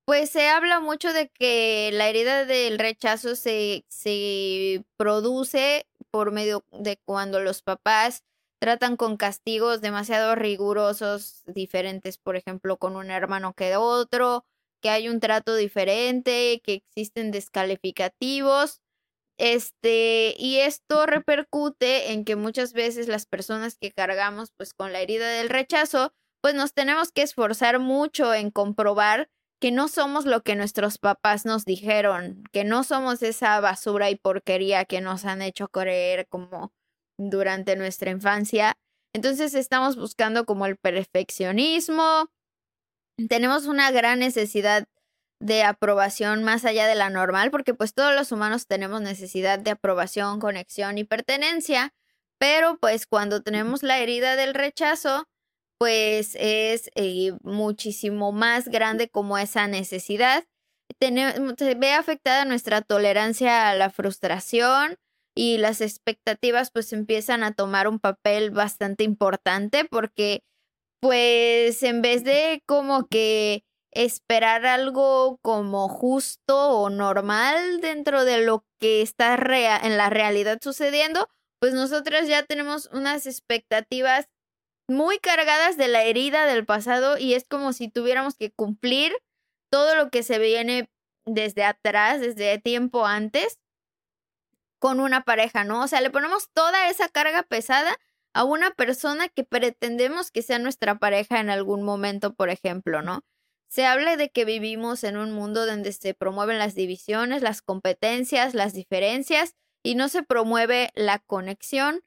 [0.05, 6.64] pues se habla mucho de que la herida del rechazo se, se produce por medio
[6.72, 8.24] de cuando los papás
[8.61, 14.44] tratan con castigos demasiado rigurosos, diferentes, por ejemplo, con un hermano que otro,
[14.80, 18.80] que hay un trato diferente, que existen descalificativos.
[19.38, 25.00] Este, y esto repercute en que muchas veces las personas que cargamos pues con la
[25.00, 29.28] herida del rechazo, pues nos tenemos que esforzar mucho en comprobar
[29.63, 34.17] que no somos lo que nuestros papás nos dijeron, que no somos esa basura y
[34.17, 36.73] porquería que nos han hecho creer como
[37.17, 38.75] durante nuestra infancia.
[39.13, 42.29] Entonces estamos buscando como el perfeccionismo,
[43.29, 44.89] tenemos una gran necesidad
[45.39, 49.71] de aprobación más allá de la normal, porque pues todos los humanos tenemos necesidad de
[49.71, 51.95] aprobación, conexión y pertenencia,
[52.37, 55.29] pero pues cuando tenemos la herida del rechazo,
[55.83, 60.45] pues es eh, muchísimo más grande como esa necesidad.
[61.01, 64.97] se ve afectada nuestra tolerancia a la frustración
[65.37, 70.45] y las expectativas pues empiezan a tomar un papel bastante importante porque
[71.01, 78.64] pues en vez de como que esperar algo como justo o normal dentro de lo
[78.78, 81.28] que está en la realidad sucediendo,
[81.61, 84.28] pues nosotros ya tenemos unas expectativas
[84.93, 89.12] muy cargadas de la herida del pasado y es como si tuviéramos que cumplir
[89.70, 90.90] todo lo que se viene
[91.24, 93.59] desde atrás, desde tiempo antes,
[94.78, 95.82] con una pareja, ¿no?
[95.82, 97.97] O sea, le ponemos toda esa carga pesada
[98.34, 103.24] a una persona que pretendemos que sea nuestra pareja en algún momento, por ejemplo, ¿no?
[103.68, 108.55] Se habla de que vivimos en un mundo donde se promueven las divisiones, las competencias,
[108.55, 112.03] las diferencias y no se promueve la conexión.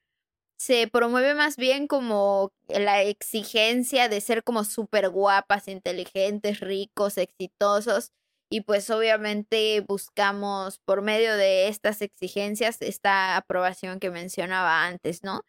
[0.58, 8.12] Se promueve más bien como la exigencia de ser como súper guapas, inteligentes, ricos, exitosos.
[8.50, 15.42] Y pues obviamente buscamos por medio de estas exigencias esta aprobación que mencionaba antes, ¿no?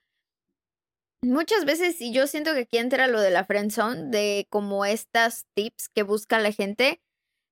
[1.22, 5.44] Muchas veces, y yo siento que aquí entra lo de la friendzone, de como estas
[5.54, 7.00] tips que busca la gente,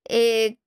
[0.07, 0.57] eh,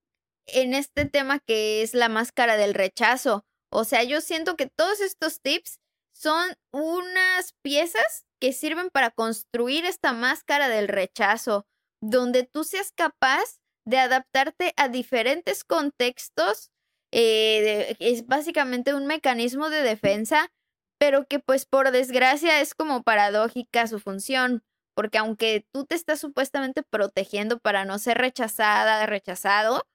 [0.47, 3.45] en este tema que es la máscara del rechazo.
[3.71, 5.79] O sea, yo siento que todos estos tips
[6.19, 11.67] son unas piezas que sirven para construir esta máscara del rechazo,
[12.03, 16.71] donde tú seas capaz de adaptarte a diferentes contextos.
[17.13, 20.51] Eh, es básicamente un mecanismo de defensa
[20.99, 24.63] pero que pues por desgracia es como paradójica su función,
[24.95, 29.87] porque aunque tú te estás supuestamente protegiendo para no ser rechazada, rechazado,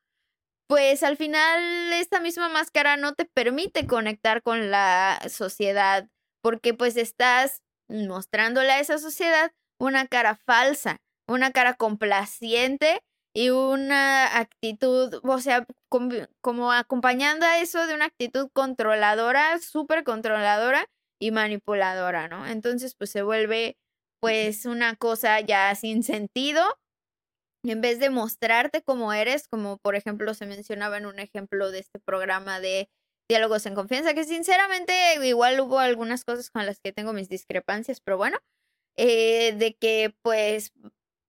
[0.67, 6.07] pues al final esta misma máscara no te permite conectar con la sociedad,
[6.43, 13.01] porque pues estás mostrándole a esa sociedad una cara falsa, una cara complaciente
[13.35, 20.85] y una actitud, o sea, como, acompañando a eso de una actitud controladora, súper controladora
[21.19, 22.45] y manipuladora, ¿no?
[22.45, 23.77] Entonces, pues se vuelve
[24.21, 26.63] pues una cosa ya sin sentido.
[27.65, 31.79] En vez de mostrarte como eres, como por ejemplo se mencionaba en un ejemplo de
[31.79, 32.89] este programa de
[33.29, 34.93] diálogos en confianza, que sinceramente
[35.25, 38.39] igual hubo algunas cosas con las que tengo mis discrepancias, pero bueno,
[38.97, 40.71] eh, de que pues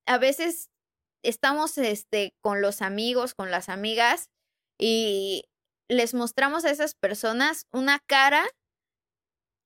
[0.07, 0.71] a veces
[1.23, 4.31] estamos este, con los amigos, con las amigas
[4.79, 5.45] y
[5.89, 8.45] les mostramos a esas personas una cara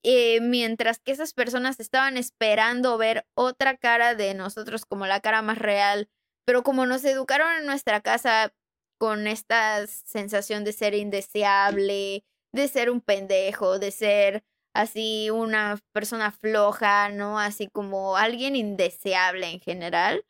[0.05, 5.43] eh, mientras que esas personas estaban esperando ver otra cara de nosotros como la cara
[5.43, 6.09] más real,
[6.47, 8.55] pero como nos educaron en nuestra casa
[8.99, 14.45] con esta sensación de ser indeseable, de ser un pendejo, de ser
[14.75, 17.39] así una persona floja, ¿no?
[17.39, 20.25] Así como alguien indeseable en general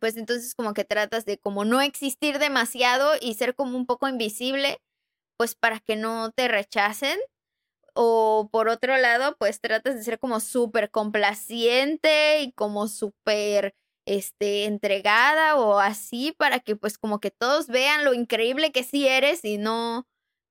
[0.00, 4.08] pues entonces como que tratas de como no existir demasiado y ser como un poco
[4.08, 4.80] invisible,
[5.36, 7.18] pues para que no te rechacen.
[7.94, 13.74] O por otro lado, pues tratas de ser como súper complaciente y como súper
[14.06, 19.08] este, entregada o así para que pues como que todos vean lo increíble que sí
[19.08, 20.06] eres y no,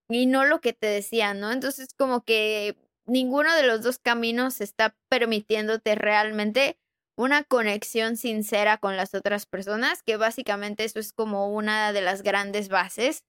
[0.10, 1.52] y no lo que te decían, ¿no?
[1.52, 6.78] Entonces como que ninguno de los dos caminos está permitiéndote realmente
[7.16, 12.24] una conexión sincera con las otras personas, que básicamente eso es como una de las
[12.24, 13.24] grandes bases,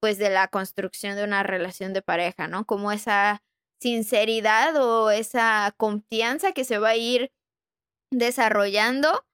[0.00, 2.64] pues, de la construcción de una relación de pareja, ¿no?
[2.66, 3.42] Como esa
[3.80, 7.32] sinceridad o esa confianza que se va a ir
[8.12, 9.24] desarrollando,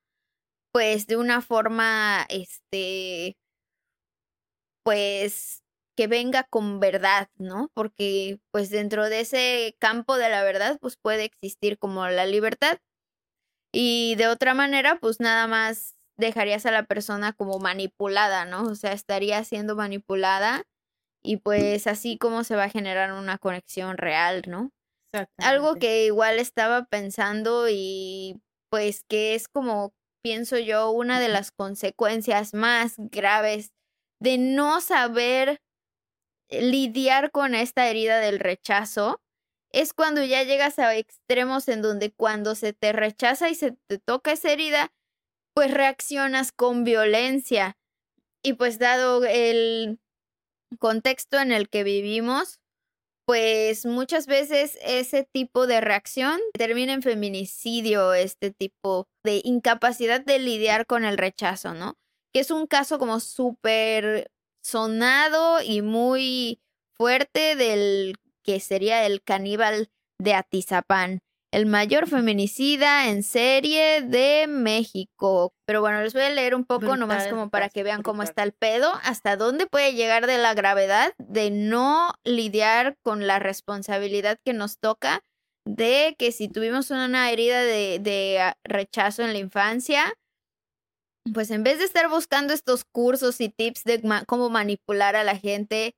[0.72, 3.36] pues, de una forma, este,
[4.84, 5.62] pues,
[5.96, 7.70] que venga con verdad, ¿no?
[7.74, 12.78] Porque, pues, dentro de ese campo de la verdad, pues, puede existir como la libertad
[13.72, 18.64] y de otra manera, pues nada más dejarías a la persona como manipulada, ¿no?
[18.64, 20.64] O sea, estaría siendo manipulada
[21.22, 24.70] y pues así como se va a generar una conexión real, ¿no?
[25.38, 28.40] Algo que igual estaba pensando y
[28.70, 29.92] pues que es como,
[30.22, 33.72] pienso yo, una de las consecuencias más graves
[34.20, 35.60] de no saber
[36.50, 39.20] lidiar con esta herida del rechazo
[39.72, 43.98] es cuando ya llegas a extremos en donde cuando se te rechaza y se te
[43.98, 44.92] toca esa herida,
[45.54, 47.76] pues reaccionas con violencia.
[48.42, 50.00] Y pues dado el
[50.78, 52.58] contexto en el que vivimos,
[53.30, 60.40] pues muchas veces ese tipo de reacción termina en feminicidio, este tipo de incapacidad de
[60.40, 61.94] lidiar con el rechazo, ¿no?
[62.34, 64.32] Que es un caso como súper
[64.64, 66.60] sonado y muy
[66.96, 71.20] fuerte del que sería el caníbal de Atizapán,
[71.52, 75.52] el mayor feminicida en serie de México.
[75.66, 78.42] Pero bueno, les voy a leer un poco nomás como para que vean cómo está
[78.42, 84.38] el pedo, hasta dónde puede llegar de la gravedad de no lidiar con la responsabilidad
[84.44, 85.22] que nos toca
[85.66, 90.14] de que si tuvimos una herida de, de rechazo en la infancia,
[91.34, 95.36] pues en vez de estar buscando estos cursos y tips de cómo manipular a la
[95.36, 95.94] gente,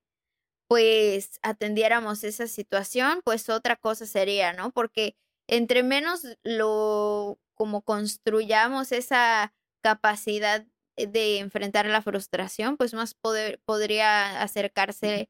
[0.69, 4.71] pues atendiéramos esa situación, pues otra cosa sería, ¿no?
[4.73, 5.17] Porque
[5.53, 14.41] entre menos lo como construyamos esa capacidad de enfrentar la frustración, pues más poder, podría
[14.41, 15.29] acercarse,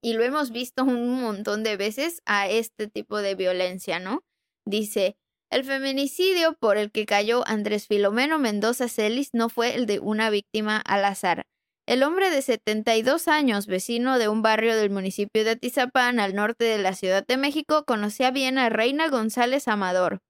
[0.00, 4.24] y lo hemos visto un montón de veces, a este tipo de violencia, ¿no?
[4.64, 5.16] Dice,
[5.50, 10.30] el feminicidio por el que cayó Andrés Filomeno Mendoza Celis no fue el de una
[10.30, 11.48] víctima al azar.
[11.88, 16.64] El hombre de 72 años, vecino de un barrio del municipio de Atizapán, al norte
[16.64, 20.20] de la Ciudad de México, conocía bien a Reina González Amador,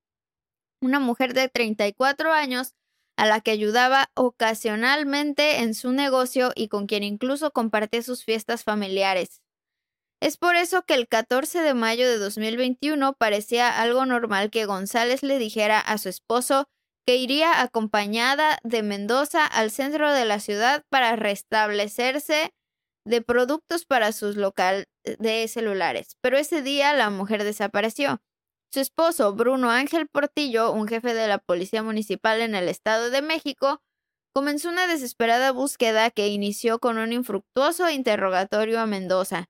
[0.80, 2.74] una mujer de 34 años
[3.16, 8.62] a la que ayudaba ocasionalmente en su negocio y con quien incluso compartía sus fiestas
[8.62, 9.42] familiares.
[10.22, 15.24] Es por eso que el 14 de mayo de 2021 parecía algo normal que González
[15.24, 16.68] le dijera a su esposo
[17.08, 22.52] que iría acompañada de Mendoza al centro de la ciudad para restablecerse
[23.06, 24.88] de productos para sus local
[25.18, 26.18] de celulares.
[26.20, 28.20] Pero ese día la mujer desapareció.
[28.70, 33.22] Su esposo, Bruno Ángel Portillo, un jefe de la Policía Municipal en el Estado de
[33.22, 33.80] México,
[34.34, 39.46] comenzó una desesperada búsqueda que inició con un infructuoso interrogatorio a Mendoza.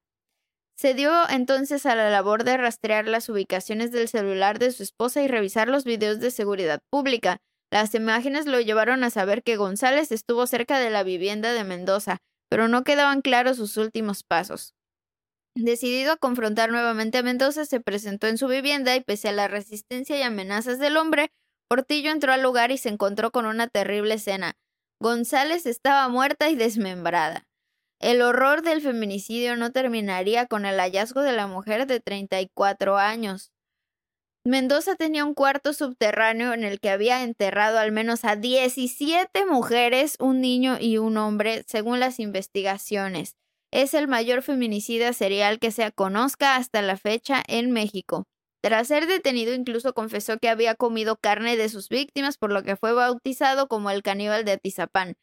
[0.78, 5.20] Se dio entonces a la labor de rastrear las ubicaciones del celular de su esposa
[5.22, 7.38] y revisar los videos de seguridad pública,
[7.72, 12.18] las imágenes lo llevaron a saber que González estuvo cerca de la vivienda de Mendoza,
[12.48, 14.74] pero no quedaban claros sus últimos pasos.
[15.56, 19.48] Decidido a confrontar nuevamente a Mendoza, se presentó en su vivienda y pese a la
[19.48, 21.32] resistencia y amenazas del hombre,
[21.68, 24.54] Portillo entró al lugar y se encontró con una terrible escena.
[25.02, 27.47] González estaba muerta y desmembrada.
[28.00, 33.50] El horror del feminicidio no terminaría con el hallazgo de la mujer de 34 años.
[34.44, 40.16] Mendoza tenía un cuarto subterráneo en el que había enterrado al menos a 17 mujeres,
[40.20, 43.36] un niño y un hombre, según las investigaciones.
[43.70, 48.24] Es el mayor feminicida serial que se conozca hasta la fecha en México.
[48.62, 52.76] Tras ser detenido, incluso confesó que había comido carne de sus víctimas, por lo que
[52.76, 55.16] fue bautizado como el caníbal de Atizapán.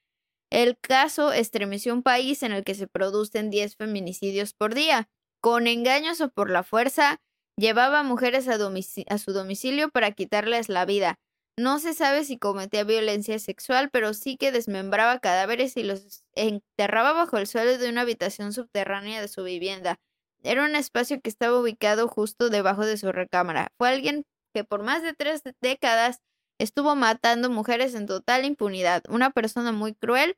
[0.49, 5.09] El caso estremeció un país en el que se producen 10 feminicidios por día.
[5.41, 7.19] Con engaños o por la fuerza,
[7.57, 11.15] Llevaba a mujeres a, su domicilio para quitarles la vida.
[11.57, 17.13] No se sabe si cometía violencia sexual, pero sí que desmembraba cadáveres y los enterraba
[17.13, 19.95] bajo el suelo de una habitación subterránea de su vivienda.
[20.43, 23.69] Era un espacio que estaba ubicado justo debajo de su recámara.
[23.77, 26.19] Fue alguien que por más de tres décadas
[26.59, 29.03] estuvo matando mujeres en total impunidad.
[29.09, 30.37] Una persona muy cruel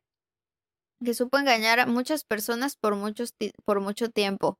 [1.03, 4.59] que supo engañar a muchas personas por, muchos por mucho tiempo.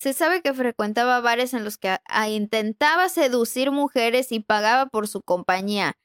[0.00, 5.22] Se sabe que frecuentaba bares en los que intentaba seducir mujeres y pagaba por su
[5.22, 5.96] compañía.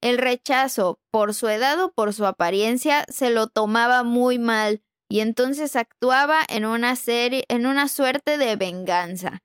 [0.00, 5.20] el rechazo por su edad o por su apariencia se lo tomaba muy mal y
[5.20, 9.40] entonces actuaba en una serie, en una suerte de venganza.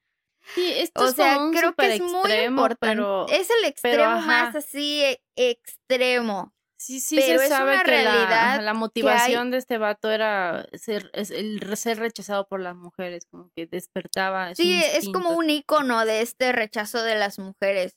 [0.56, 3.04] Sí, esto o sea, creo que es muy importante.
[3.36, 6.54] es el extremo más así e, extremo.
[6.78, 11.78] Sí, sí, pero se sabe que realidad la, motivación de este vato era ser, el
[11.78, 14.54] ser rechazado por las mujeres, como que despertaba.
[14.54, 17.96] Sí, es como un icono de este rechazo de las mujeres.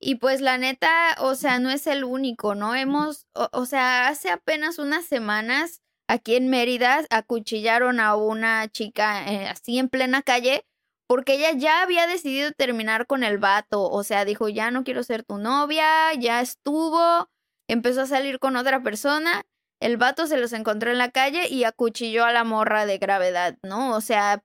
[0.00, 2.74] Y pues la neta, o sea, no es el único, ¿no?
[2.74, 9.46] Hemos, o, sea, hace apenas unas semanas aquí en Mérida acuchillaron a una chica eh,
[9.46, 10.66] así en plena calle
[11.14, 15.04] porque ella ya había decidido terminar con el vato, o sea, dijo, ya no quiero
[15.04, 17.30] ser tu novia, ya estuvo,
[17.68, 19.44] empezó a salir con otra persona,
[19.80, 23.56] el vato se los encontró en la calle y acuchilló a la morra de gravedad,
[23.62, 23.94] ¿no?
[23.94, 24.42] O sea,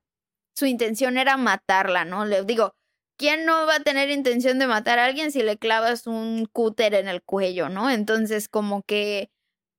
[0.56, 2.26] su intención era matarla, ¿no?
[2.26, 2.76] Le digo,
[3.18, 6.94] ¿quién no va a tener intención de matar a alguien si le clavas un cúter
[6.94, 7.90] en el cuello, ¿no?
[7.90, 9.32] Entonces, como que,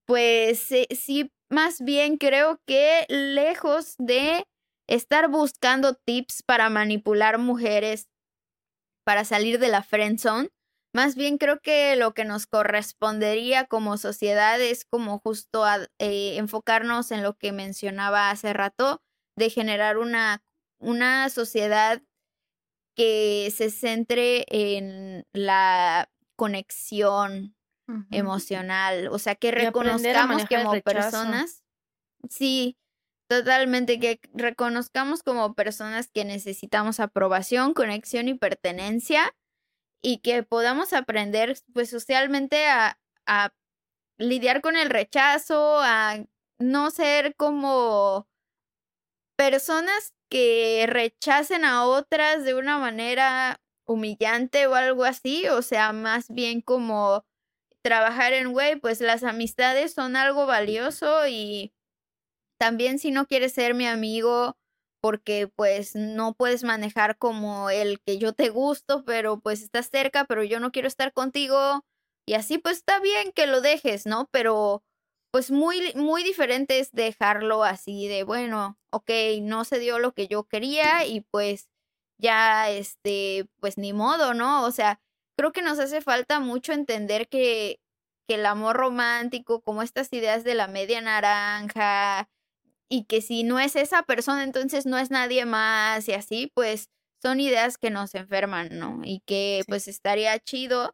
[0.06, 4.44] pues sí, más bien creo que lejos de
[4.90, 8.10] estar buscando tips para manipular mujeres
[9.04, 10.50] para salir de la friend zone,
[10.92, 15.64] más bien creo que lo que nos correspondería como sociedad es como justo
[15.98, 19.00] eh, enfocarnos en lo que mencionaba hace rato,
[19.36, 20.42] de generar una,
[20.78, 22.02] una sociedad
[22.96, 27.56] que se centre en la conexión
[28.10, 31.64] emocional, o sea, que reconozcamos como personas,
[32.28, 32.76] sí,
[33.30, 39.32] totalmente, que reconozcamos como personas que necesitamos aprobación, conexión y pertenencia
[40.02, 43.54] y que podamos aprender pues socialmente a, a
[44.18, 46.24] lidiar con el rechazo, a
[46.58, 48.26] no ser como
[49.36, 56.26] personas que rechacen a otras de una manera humillante o algo así, o sea, más
[56.30, 57.24] bien como
[57.82, 61.72] trabajar en, güey, pues las amistades son algo valioso y
[62.60, 64.56] también si no quieres ser mi amigo
[65.02, 70.26] porque pues no puedes manejar como el que yo te gusto, pero pues estás cerca,
[70.26, 71.86] pero yo no quiero estar contigo
[72.28, 74.28] y así pues está bien que lo dejes, ¿no?
[74.30, 74.84] Pero
[75.32, 80.28] pues muy, muy diferente es dejarlo así de, bueno, ok, no se dio lo que
[80.28, 81.70] yo quería y pues
[82.18, 84.64] ya, este, pues ni modo, ¿no?
[84.64, 85.00] O sea,
[85.38, 87.80] creo que nos hace falta mucho entender que,
[88.28, 92.28] que el amor romántico, como estas ideas de la media naranja,
[92.90, 96.90] y que si no es esa persona, entonces no es nadie más y así, pues
[97.22, 99.00] son ideas que nos enferman, ¿no?
[99.04, 100.92] Y que pues estaría chido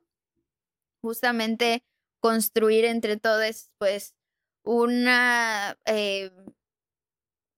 [1.03, 1.85] justamente
[2.21, 4.15] construir entre todos, pues,
[4.65, 6.31] una eh,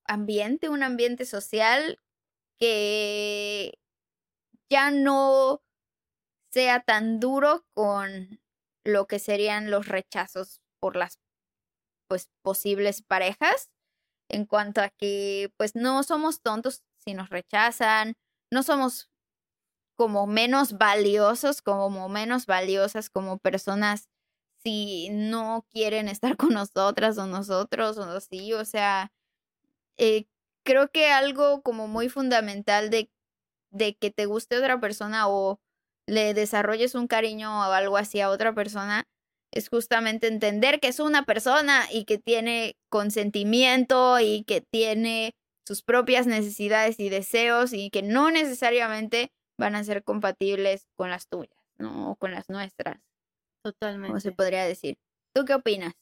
[0.06, 1.98] ambiente, un ambiente social
[2.58, 3.78] que
[4.70, 5.62] ya no
[6.52, 8.40] sea tan duro con
[8.84, 11.18] lo que serían los rechazos por las
[12.08, 13.70] pues posibles parejas
[14.28, 18.16] en cuanto a que pues no somos tontos si nos rechazan,
[18.50, 19.10] no somos
[19.96, 24.08] como menos valiosos, como menos valiosas como personas
[24.62, 29.12] si no quieren estar con nosotras o nosotros o así, o sea,
[29.98, 30.26] eh,
[30.64, 33.10] creo que algo como muy fundamental de,
[33.70, 35.60] de que te guste otra persona o
[36.06, 39.06] le desarrolles un cariño o algo así a otra persona
[39.52, 45.34] es justamente entender que es una persona y que tiene consentimiento y que tiene
[45.66, 51.28] sus propias necesidades y deseos y que no necesariamente van a ser compatibles con las
[51.28, 52.12] tuyas, ¿no?
[52.12, 53.00] O con las nuestras.
[53.62, 54.08] Totalmente.
[54.08, 54.98] Como se podría decir.
[55.34, 55.94] ¿Tú qué opinas?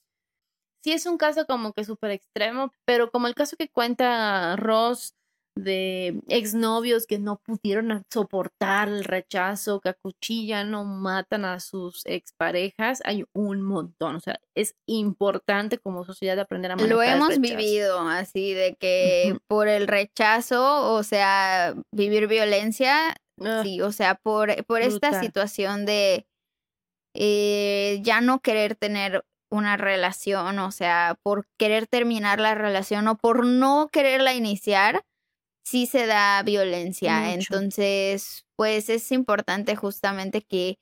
[0.85, 5.15] Sí, es un caso como que súper extremo, pero como el caso que cuenta Ross
[5.57, 13.01] de exnovios que no pudieron soportar el rechazo, que acuchillan o matan a sus exparejas,
[13.05, 14.17] hay un montón.
[14.17, 19.39] O sea, es importante como sociedad aprender a manejar Lo hemos vivido así, de que
[19.49, 25.87] por el rechazo, o sea, vivir violencia, ah, sí, o sea, por, por esta situación
[25.87, 26.27] de
[27.15, 33.17] eh, ya no querer tener una relación, o sea, por querer terminar la relación o
[33.17, 35.03] por no quererla iniciar
[35.67, 37.35] sí se da violencia.
[37.35, 40.79] Entonces, pues es importante justamente que,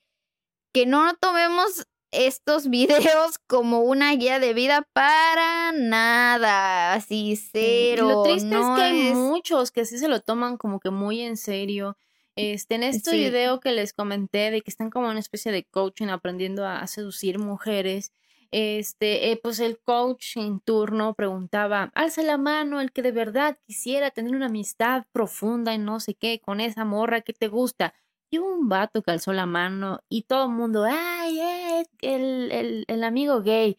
[0.73, 8.09] que no tomemos estos videos como una guía de vida para nada, así cero.
[8.09, 11.37] lo triste es que hay muchos que así se lo toman como que muy en
[11.37, 11.97] serio.
[12.37, 16.09] Este, en este video que les comenté de que están como una especie de coaching
[16.09, 18.13] aprendiendo a seducir mujeres,
[18.55, 23.59] este, eh, pues el coach en turno preguntaba, alza la mano el que de verdad
[23.67, 27.95] quisiera tener una amistad profunda y no sé qué con esa morra que te gusta.
[28.31, 32.85] Y un vato que alzó la mano y todo el mundo, ay, eh, el, el,
[32.87, 33.77] el amigo gay.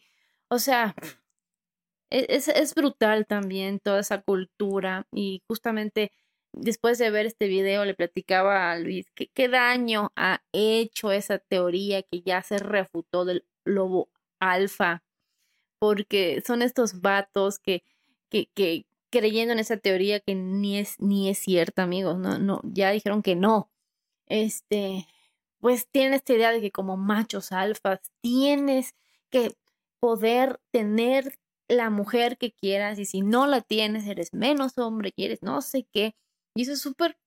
[0.50, 0.94] O sea,
[2.12, 6.12] e, es, es, brutal también toda esa cultura y justamente
[6.54, 11.40] después de ver este video le platicaba a Luis que qué daño ha hecho esa
[11.40, 14.10] teoría que ya se refutó del lobo
[14.52, 15.04] alfa,
[15.80, 17.84] porque son estos vatos que,
[18.30, 22.92] que, creyendo en esa teoría que ni es, ni es cierta, amigos, no, no, ya
[22.92, 23.70] dijeron que no.
[24.28, 25.08] Este,
[25.60, 28.96] pues tienen esta idea de que como machos alfas tienes
[29.30, 29.56] que
[30.00, 35.42] poder tener la mujer que quieras y si no la tienes eres menos hombre, quieres
[35.42, 36.16] no sé qué.
[36.56, 37.18] Y eso es súper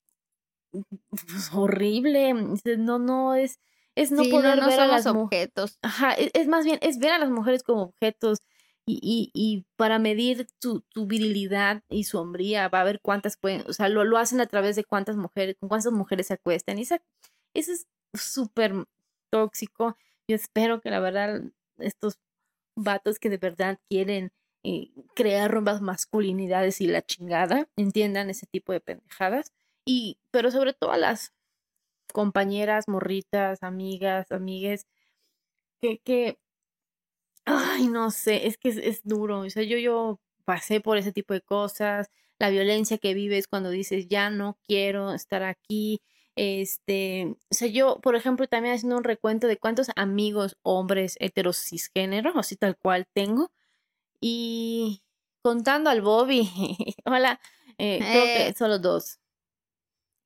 [1.11, 2.35] pues, horrible.
[2.79, 3.59] No, no es,
[3.99, 5.79] es no poder ver a los objetos.
[5.83, 8.39] Ajá, es, es, más bien, es ver a las mujeres como objetos
[8.87, 13.37] y, y, y para medir tu, tu, virilidad y su hombría, va a ver cuántas
[13.37, 16.35] pueden, o sea, lo, lo hacen a través de cuántas mujeres, con cuántas mujeres se
[16.35, 16.79] acuestan.
[16.79, 17.03] Y esa,
[17.55, 18.87] eso es súper
[19.31, 19.97] tóxico.
[20.29, 21.43] Yo espero que la verdad
[21.79, 22.21] estos
[22.77, 28.73] vatos que de verdad quieren eh, crear rumbas masculinidades y la chingada entiendan ese tipo
[28.73, 29.53] de pendejadas.
[29.85, 31.33] Y, pero sobre todo a las
[32.13, 34.87] compañeras, morritas, amigas, amigues,
[35.81, 36.39] que, que,
[37.45, 39.41] ay, no sé, es que es, es duro.
[39.41, 43.71] O sea, yo, yo pasé por ese tipo de cosas, la violencia que vives cuando
[43.71, 46.01] dices, ya no quiero estar aquí,
[46.39, 51.59] este, o sea, yo, por ejemplo, también haciendo un recuento de cuántos amigos hombres heteros
[51.59, 53.51] cisgénero, así tal cual tengo,
[54.21, 55.03] y
[55.43, 56.49] contando al Bobby,
[57.05, 57.41] hola,
[57.79, 58.55] eh, creo que eh.
[58.57, 59.19] solo dos.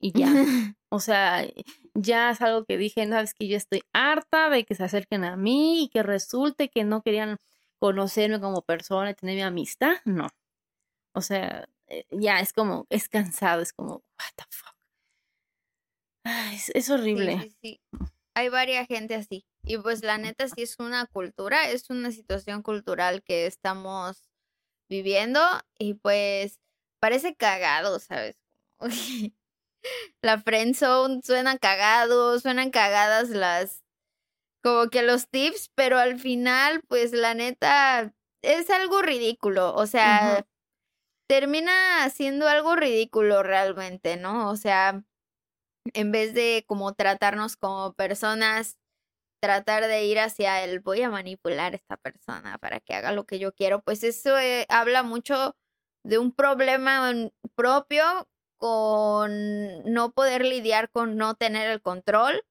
[0.00, 0.28] Y ya.
[0.92, 1.46] o sea,
[1.94, 5.24] ya es algo que dije, no, es que yo estoy harta de que se acerquen
[5.24, 7.38] a mí y que resulte que no querían
[7.78, 9.94] conocerme como persona y tener mi amistad.
[10.04, 10.28] No.
[11.14, 14.74] O sea, eh, ya es como, es cansado, es como, what the fuck
[16.74, 17.50] es, horrible.
[17.62, 17.80] Sí,
[18.34, 19.46] Hay varias gente así.
[19.64, 24.28] Y pues la neta sí es una cultura, es una situación cultural que estamos
[24.90, 25.40] viviendo
[25.78, 26.60] y pues
[27.00, 28.36] parece cagado, ¿sabes?
[30.22, 33.82] la friendzone suena cagado, suenan cagadas las
[34.62, 40.46] como que los tips, pero al final pues la neta es algo ridículo, o sea,
[41.28, 44.50] termina siendo algo ridículo realmente, ¿no?
[44.50, 45.02] O sea,
[45.94, 48.78] en vez de como tratarnos como personas,
[49.42, 53.24] tratar de ir hacia el voy a manipular a esta persona para que haga lo
[53.24, 55.56] que yo quiero, pues eso eh, habla mucho
[56.04, 57.12] de un problema
[57.56, 58.28] propio
[58.62, 62.44] con no poder lidiar con no tener el control,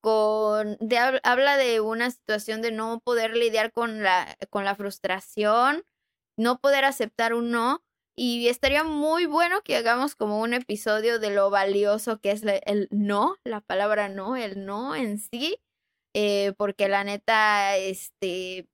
[0.00, 5.84] con de, habla de una situación de no poder lidiar con la con la frustración,
[6.38, 7.84] no poder aceptar un no
[8.16, 12.88] y estaría muy bueno que hagamos como un episodio de lo valioso que es el
[12.90, 15.58] no, la palabra no, el no en sí,
[16.14, 18.66] eh, porque la neta, este,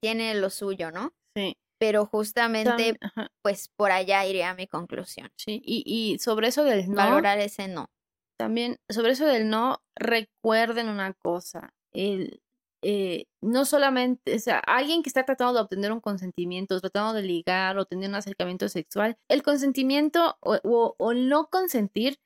[0.00, 1.12] tiene lo suyo, ¿no?
[1.36, 1.58] Sí.
[1.80, 2.98] Pero justamente,
[3.42, 5.32] pues por allá iría mi conclusión.
[5.36, 6.96] Sí, y, y sobre eso del no.
[6.96, 7.90] Valorar ese no.
[8.36, 12.42] También, sobre eso del no, recuerden una cosa, el,
[12.82, 17.22] eh, no solamente, o sea, alguien que está tratando de obtener un consentimiento, tratando de
[17.22, 22.18] ligar o tener un acercamiento sexual, el consentimiento o, o, no consentir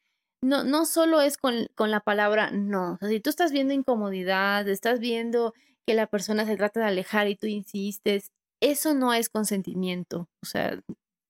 [0.42, 2.94] no, no solo es con, con la palabra no.
[2.94, 5.54] O sea, si tú estás viendo incomodidad, estás viendo
[5.86, 10.28] que la persona se trata de alejar y tú insistes, eso no es consentimiento.
[10.42, 10.80] O sea,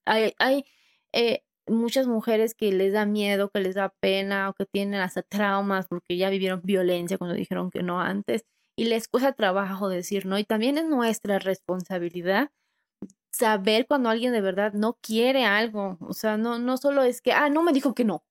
[0.06, 0.64] hay, hay
[1.12, 5.22] eh, muchas mujeres que les da miedo, que les da pena o que tienen hasta
[5.22, 8.44] traumas porque ya vivieron violencia cuando dijeron que no antes
[8.76, 10.38] y les cuesta trabajo decir no.
[10.38, 12.50] Y también es nuestra responsabilidad
[13.32, 15.98] saber cuando alguien de verdad no quiere algo.
[16.00, 18.24] O sea, no, no solo es que, ah, no me dijo que no.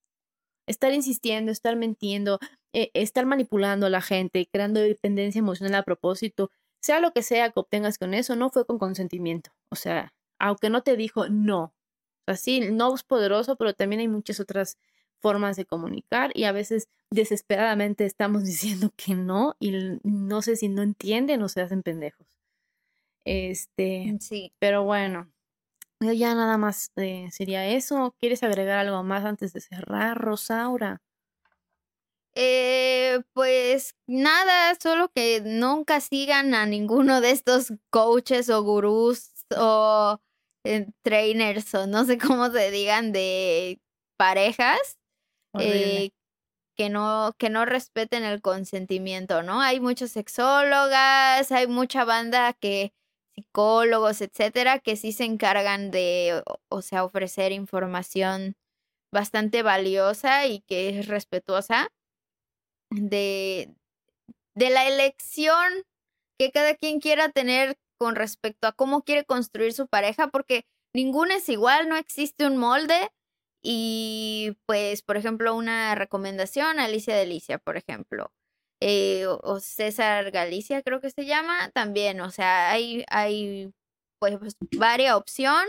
[0.68, 2.40] Estar insistiendo, estar mintiendo,
[2.74, 6.52] eh, estar manipulando a la gente, creando dependencia emocional a propósito,
[6.84, 9.52] sea lo que sea que obtengas con eso, no fue con consentimiento.
[9.70, 11.64] O sea, aunque no te dijo no.
[11.64, 11.74] O
[12.28, 14.78] sea, sí, no es poderoso, pero también hay muchas otras
[15.22, 19.72] formas de comunicar y a veces desesperadamente estamos diciendo que no y
[20.04, 22.28] no sé si no entienden o se hacen pendejos.
[23.26, 24.52] Este, sí.
[24.60, 25.32] Pero bueno,
[26.02, 28.14] ya nada más eh, sería eso.
[28.20, 31.02] ¿Quieres agregar algo más antes de cerrar, Rosaura?
[32.36, 40.20] Eh, pues nada, solo que nunca sigan a ninguno de estos coaches o gurús o
[40.64, 43.80] eh, trainers o no sé cómo se digan de
[44.18, 44.98] parejas
[45.60, 46.12] eh,
[46.76, 49.62] que no, que no respeten el consentimiento, ¿no?
[49.62, 52.94] Hay muchas sexólogas, hay mucha banda que,
[53.36, 58.56] psicólogos, etcétera, que sí se encargan de, o, sea, ofrecer información
[59.12, 61.90] bastante valiosa y que es respetuosa
[62.94, 63.74] de,
[64.56, 65.84] de la elección
[66.40, 70.66] que cada quien quiera tener con respecto a cómo quiere construir su pareja, porque
[70.96, 73.10] ninguna es igual, no existe un molde.
[73.66, 78.32] Y pues, por ejemplo, una recomendación, Alicia Delicia, por ejemplo.
[78.82, 83.72] Eh, o César Galicia, creo que se llama, también, o sea, hay, hay
[84.20, 85.66] pues, pues varias opción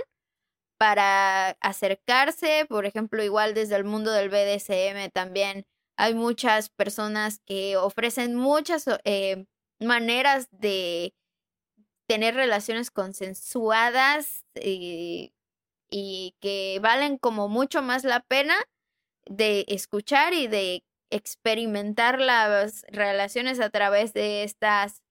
[0.78, 5.64] para acercarse, por ejemplo, igual desde el mundo del BDSM también
[5.96, 9.46] hay muchas personas que ofrecen muchas eh,
[9.80, 11.14] maneras de
[12.08, 15.32] tener relaciones consensuadas y,
[15.90, 18.54] y que valen como mucho más la pena
[19.26, 25.02] de escuchar y de experimentar las relaciones a través de estas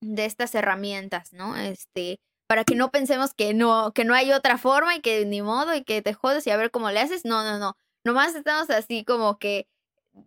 [0.00, 1.56] de estas herramientas, ¿no?
[1.56, 5.40] Este, para que no pensemos que no que no hay otra forma y que ni
[5.42, 7.24] modo y que te jodes y a ver cómo le haces.
[7.24, 7.76] No, no, no.
[8.04, 9.66] Nomás estamos así como que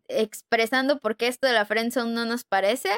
[0.07, 2.89] expresando por qué esto de la friendzone no nos parece,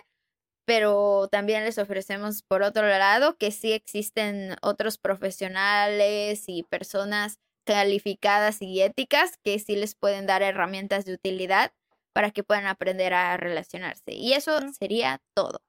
[0.65, 8.61] pero también les ofrecemos por otro lado que sí existen otros profesionales y personas calificadas
[8.61, 11.71] y éticas que sí les pueden dar herramientas de utilidad
[12.13, 14.13] para que puedan aprender a relacionarse.
[14.13, 15.61] Y eso sería todo.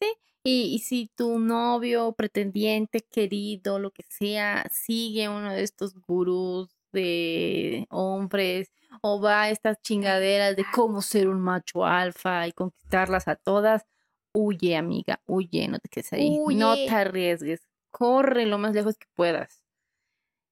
[0.00, 0.14] Sí,
[0.44, 6.79] y, y, si tu novio, pretendiente, querido, lo que sea, sigue uno de estos gurús
[6.92, 8.70] de hombres
[9.02, 13.86] o va a estas chingaderas de cómo ser un macho alfa y conquistarlas a todas,
[14.32, 17.60] huye, amiga, huye, no te quedes ahí, no te arriesgues,
[17.90, 19.62] corre lo más lejos que puedas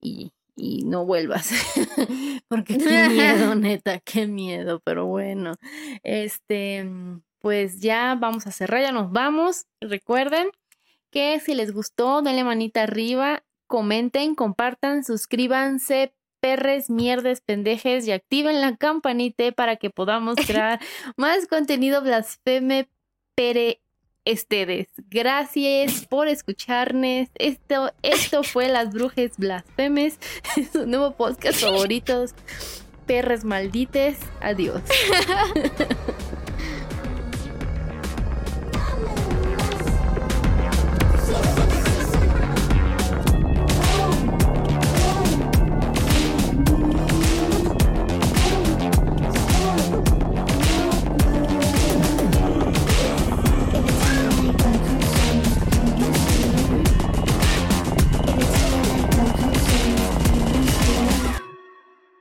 [0.01, 1.51] y, y no vuelvas,
[2.49, 5.55] porque qué miedo, neta, qué miedo, pero bueno,
[6.03, 6.89] este,
[7.41, 10.51] pues ya vamos a cerrar, ya nos vamos, recuerden
[11.11, 18.61] que si les gustó, denle manita arriba, comenten, compartan, suscríbanse, perres, mierdes, pendejes y activen
[18.61, 20.81] la campanita para que podamos crear
[21.17, 22.89] más contenido blasfeme
[23.35, 23.81] pere
[24.33, 24.89] ustedes.
[25.09, 27.29] Gracias por escucharnos.
[27.35, 30.19] Esto, esto fue Las Brujes Blasfemes,
[30.73, 32.35] su nuevo podcast favoritos.
[33.07, 34.19] Perres maldites.
[34.41, 34.83] Adiós.